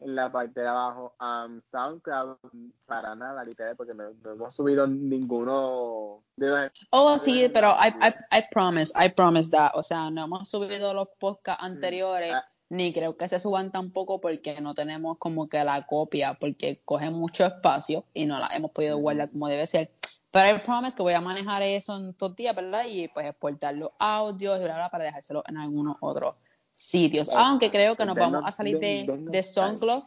en 0.00 0.14
la 0.14 0.30
parte 0.30 0.60
de 0.60 0.68
abajo. 0.68 1.14
am, 1.18 1.62
SoundCloud, 1.70 2.36
para 2.84 3.14
nada, 3.14 3.44
literal, 3.44 3.76
porque 3.76 3.94
no, 3.94 4.10
no 4.22 4.32
hemos 4.32 4.54
subido 4.54 4.86
ninguno 4.86 6.22
de 6.36 6.48
los 6.48 6.70
Oh, 6.90 7.18
sí, 7.18 7.48
pero 7.52 7.70
I, 7.80 7.88
I, 7.88 8.38
I 8.38 8.44
promise, 8.50 8.92
I 8.94 9.08
promise 9.10 9.50
that. 9.50 9.72
O 9.74 9.82
sea, 9.82 10.10
no 10.10 10.24
hemos 10.24 10.48
subido 10.48 10.92
los 10.92 11.08
podcasts 11.18 11.62
anteriores, 11.62 12.32
Ah. 12.34 12.44
ni 12.68 12.92
creo 12.92 13.16
que 13.16 13.28
se 13.28 13.38
suban 13.40 13.70
tampoco 13.72 14.20
porque 14.20 14.60
no 14.60 14.74
tenemos 14.74 15.18
como 15.18 15.48
que 15.48 15.62
la 15.64 15.86
copia, 15.86 16.34
porque 16.34 16.80
cogen 16.84 17.14
mucho 17.14 17.46
espacio 17.46 18.04
y 18.12 18.26
no 18.26 18.38
la 18.38 18.48
hemos 18.48 18.72
podido 18.72 18.98
guardar 18.98 19.30
como 19.30 19.48
debe 19.48 19.66
ser. 19.66 19.90
Pero 20.36 20.54
I 20.54 20.60
promise 20.60 20.94
que 20.94 21.02
voy 21.02 21.14
a 21.14 21.20
manejar 21.22 21.62
eso 21.62 21.96
en 21.96 22.10
estos 22.10 22.36
días, 22.36 22.54
¿verdad? 22.54 22.84
Y 22.86 23.08
pues 23.08 23.24
exportar 23.24 23.74
los 23.74 23.92
audios 23.98 24.58
y 24.58 24.64
bla, 24.64 24.74
bla, 24.74 24.90
para 24.90 25.04
dejárselo 25.04 25.42
en 25.46 25.56
algunos 25.56 25.96
otros 26.00 26.34
sitios. 26.74 27.30
Aunque 27.30 27.70
creo 27.70 27.96
que 27.96 28.04
nos 28.04 28.14
vamos 28.14 28.44
a 28.44 28.52
salir 28.52 28.78
de, 28.78 29.06
de. 29.18 29.42
SoundCloud 29.42 30.02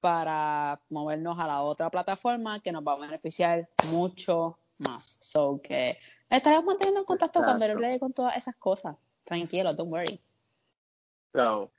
para 0.00 0.78
movernos 0.90 1.38
a 1.38 1.46
la 1.46 1.62
otra 1.62 1.88
plataforma 1.88 2.60
que 2.60 2.72
nos 2.72 2.86
va 2.86 2.92
a 2.92 2.98
beneficiar 2.98 3.66
mucho 3.90 4.58
más. 4.76 5.16
So 5.22 5.62
que 5.62 5.98
estaremos 6.28 6.66
manteniendo 6.66 7.00
en 7.00 7.06
contacto 7.06 7.40
Exacto. 7.40 7.64
hable 7.64 7.98
con 7.98 8.12
todas 8.12 8.36
esas 8.36 8.54
cosas. 8.56 8.96
Tranquilo, 9.24 9.72
don't 9.72 9.90
worry. 9.90 10.20
So, 11.32 11.70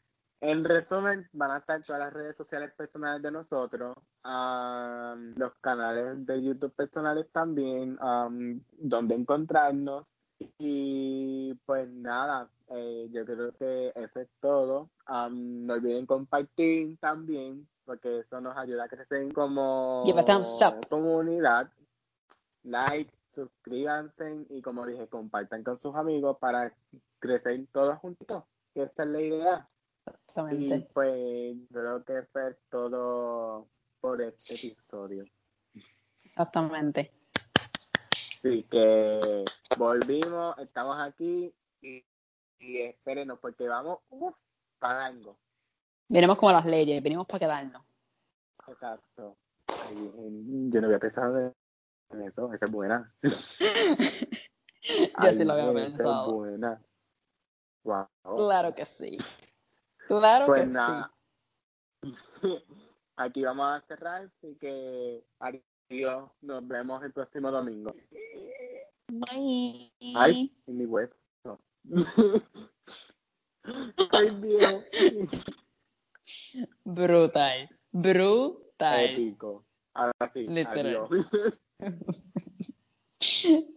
en 0.41 0.63
resumen, 0.63 1.27
van 1.33 1.51
a 1.51 1.57
estar 1.57 1.81
todas 1.81 1.99
las 1.99 2.13
redes 2.13 2.35
sociales 2.37 2.71
personales 2.73 3.21
de 3.21 3.31
nosotros, 3.31 3.97
am, 4.23 5.33
los 5.35 5.53
canales 5.59 6.25
de 6.25 6.41
YouTube 6.41 6.73
personales 6.73 7.29
también, 7.31 7.97
am, 7.99 8.61
donde 8.77 9.15
encontrarnos. 9.15 10.13
Y 10.57 11.53
pues 11.65 11.89
nada, 11.89 12.49
eh, 12.69 13.09
yo 13.11 13.25
creo 13.25 13.51
que 13.57 13.91
eso 13.93 14.21
es 14.21 14.29
todo. 14.39 14.89
Am, 15.05 15.65
no 15.65 15.73
olviden 15.73 16.05
compartir 16.05 16.97
también, 16.99 17.67
porque 17.83 18.19
eso 18.19 18.39
nos 18.39 18.55
ayuda 18.55 18.85
a 18.85 18.89
crecer 18.89 19.33
como 19.33 20.03
comunidad. 20.89 21.69
Like, 22.63 23.11
suscríbanse 23.29 24.45
y 24.49 24.61
como 24.61 24.85
dije, 24.85 25.07
compartan 25.07 25.63
con 25.63 25.77
sus 25.77 25.95
amigos 25.95 26.37
para 26.39 26.73
crecer 27.19 27.65
todos 27.73 27.97
juntos. 27.99 28.43
Que 28.73 28.83
esa 28.83 29.03
es 29.03 29.09
la 29.09 29.21
idea. 29.21 29.69
Y 30.51 30.79
pues 30.93 31.57
creo 31.71 32.03
que 32.03 32.19
eso 32.19 32.39
es 32.47 32.57
todo 32.69 33.67
por 33.99 34.21
este 34.21 34.53
episodio. 34.53 35.25
Exactamente. 36.23 37.11
Así 38.39 38.63
que 38.63 39.43
volvimos, 39.77 40.57
estamos 40.59 40.97
aquí 41.01 41.53
y, 41.81 42.05
y 42.59 42.77
espérenos 42.81 43.39
porque 43.39 43.67
vamos 43.67 43.99
uf, 44.09 44.35
para 44.79 45.07
algo. 45.07 45.37
Venimos 46.07 46.37
como 46.37 46.53
las 46.53 46.65
leyes, 46.65 47.03
venimos 47.03 47.27
para 47.27 47.39
quedarnos. 47.39 47.83
Exacto. 48.67 49.35
Yo 49.67 50.81
no 50.81 50.87
había 50.87 50.99
pensado 50.99 51.53
en 52.11 52.21
eso, 52.23 52.51
esa 52.53 52.65
es 52.65 52.71
buena. 52.71 53.13
Yo 53.21 53.29
sí 55.33 55.43
lo 55.43 55.53
había 55.53 55.71
esa 55.71 55.81
es 55.81 55.89
pensado. 55.91 56.33
buena. 56.33 56.81
Wow. 57.83 58.07
Claro 58.37 58.73
que 58.73 58.85
sí. 58.85 59.17
Claro 60.09 60.47
Pues 60.47 60.61
que 60.65 60.71
nada. 60.71 61.13
Aquí 63.15 63.43
vamos 63.43 63.71
a 63.71 63.81
cerrar, 63.81 64.23
así 64.23 64.55
que 64.55 65.23
adiós, 65.37 66.31
nos 66.41 66.67
vemos 66.67 67.03
el 67.03 67.13
próximo 67.13 67.51
domingo. 67.51 67.93
sí. 67.93 68.17
Bye. 69.11 69.91
Ay, 70.15 70.51
en 70.65 70.77
mi 70.77 70.85
hueso. 70.85 71.15
Ay, 74.11 74.29
viejo. 74.31 74.83
Brutal. 76.85 77.69
Brutal. 77.91 79.05
Épico. 79.05 79.63
Ahora 79.93 80.31
sí, 80.33 80.47
Literal. 80.47 81.07
adiós. 81.07 81.09